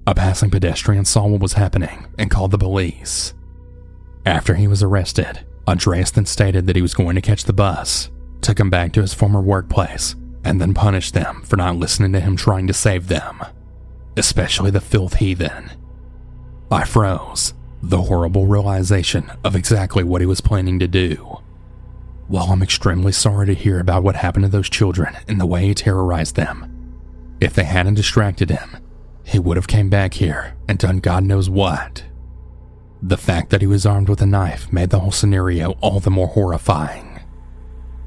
A 0.07 0.15
passing 0.15 0.51
pedestrian 0.51 1.05
saw 1.05 1.27
what 1.27 1.41
was 1.41 1.55
happening 1.55 2.07
and 2.19 2.31
called 2.31 2.53
the 2.53 2.59
police. 2.59 3.35
After 4.25 4.55
he 4.55 4.69
was 4.69 4.83
arrested, 4.83 5.45
Andreas 5.67 6.13
then 6.13 6.27
stated 6.27 6.67
that 6.67 6.77
he 6.77 6.83
was 6.83 6.95
going 6.95 7.17
to 7.17 7.21
catch 7.21 7.45
the 7.45 7.53
bus, 7.53 8.11
took 8.41 8.61
him 8.61 8.71
back 8.71 8.93
to 8.93 9.01
his 9.01 9.13
former 9.13 9.41
workplace, 9.41 10.15
and 10.45 10.61
then 10.61 10.73
punished 10.73 11.15
them 11.15 11.43
for 11.43 11.57
not 11.57 11.77
listening 11.77 12.13
to 12.13 12.21
him 12.21 12.37
trying 12.37 12.69
to 12.69 12.73
save 12.73 13.09
them, 13.09 13.45
especially 14.17 14.71
the 14.71 14.81
filth 14.81 15.17
heathen. 15.17 15.73
I 16.71 16.85
froze 16.85 17.55
the 17.83 18.03
horrible 18.03 18.47
realization 18.47 19.31
of 19.45 19.55
exactly 19.55 20.03
what 20.03 20.21
he 20.21 20.27
was 20.27 20.41
planning 20.41 20.79
to 20.79 20.89
do. 20.89 21.41
While 22.27 22.51
I'm 22.51 22.63
extremely 22.63 23.13
sorry 23.13 23.47
to 23.47 23.55
hear 23.55 23.81
about 23.81 24.03
what 24.03 24.17
happened 24.17 24.45
to 24.45 24.51
those 24.51 24.69
children 24.69 25.17
and 25.27 25.41
the 25.41 25.47
way 25.47 25.67
he 25.67 25.75
terrorized 25.75 26.37
them, 26.37 26.75
if 27.41 27.55
they 27.55 27.65
hadn't 27.65 27.95
distracted 27.95 28.51
him, 28.51 28.79
he 29.25 29.39
would 29.39 29.57
have 29.57 29.69
came 29.69 29.89
back 29.89 30.15
here 30.15 30.57
and 30.69 30.79
done 30.79 30.99
God 30.99 31.25
knows 31.25 31.49
what. 31.49 32.05
The 33.01 33.17
fact 33.17 33.51
that 33.51 33.61
he 33.61 33.67
was 33.67 33.87
armed 33.87 34.09
with 34.09 34.21
a 34.21 34.27
knife 34.27 34.73
made 34.73 34.91
the 34.91 34.99
whole 34.99 35.13
scenario 35.13 35.73
all 35.81 36.01
the 36.01 36.11
more 36.11 36.29
horrifying. 36.29 37.21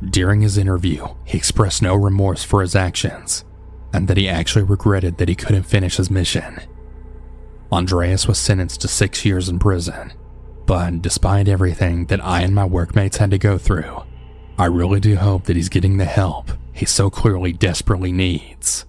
During 0.03 0.41
his 0.41 0.57
interview, 0.57 1.07
he 1.23 1.37
expressed 1.37 1.81
no 1.81 1.95
remorse 1.95 2.43
for 2.43 2.61
his 2.61 2.75
actions, 2.75 3.45
and 3.93 4.07
that 4.07 4.17
he 4.17 4.27
actually 4.27 4.63
regretted 4.63 5.17
that 5.17 5.29
he 5.29 5.35
couldn't 5.35 5.63
finish 5.63 5.97
his 5.97 6.11
mission. 6.11 6.59
Andreas 7.71 8.27
was 8.27 8.37
sentenced 8.37 8.81
to 8.81 8.87
six 8.87 9.23
years 9.23 9.47
in 9.47 9.57
prison, 9.57 10.11
but 10.65 11.01
despite 11.01 11.47
everything 11.47 12.05
that 12.07 12.23
I 12.23 12.41
and 12.41 12.53
my 12.53 12.65
workmates 12.65 13.17
had 13.17 13.31
to 13.31 13.37
go 13.37 13.57
through, 13.57 14.03
I 14.57 14.65
really 14.65 14.99
do 14.99 15.15
hope 15.15 15.45
that 15.45 15.55
he's 15.55 15.69
getting 15.69 15.97
the 15.97 16.05
help 16.05 16.51
he 16.73 16.85
so 16.85 17.09
clearly 17.09 17.53
desperately 17.53 18.11
needs. 18.11 18.85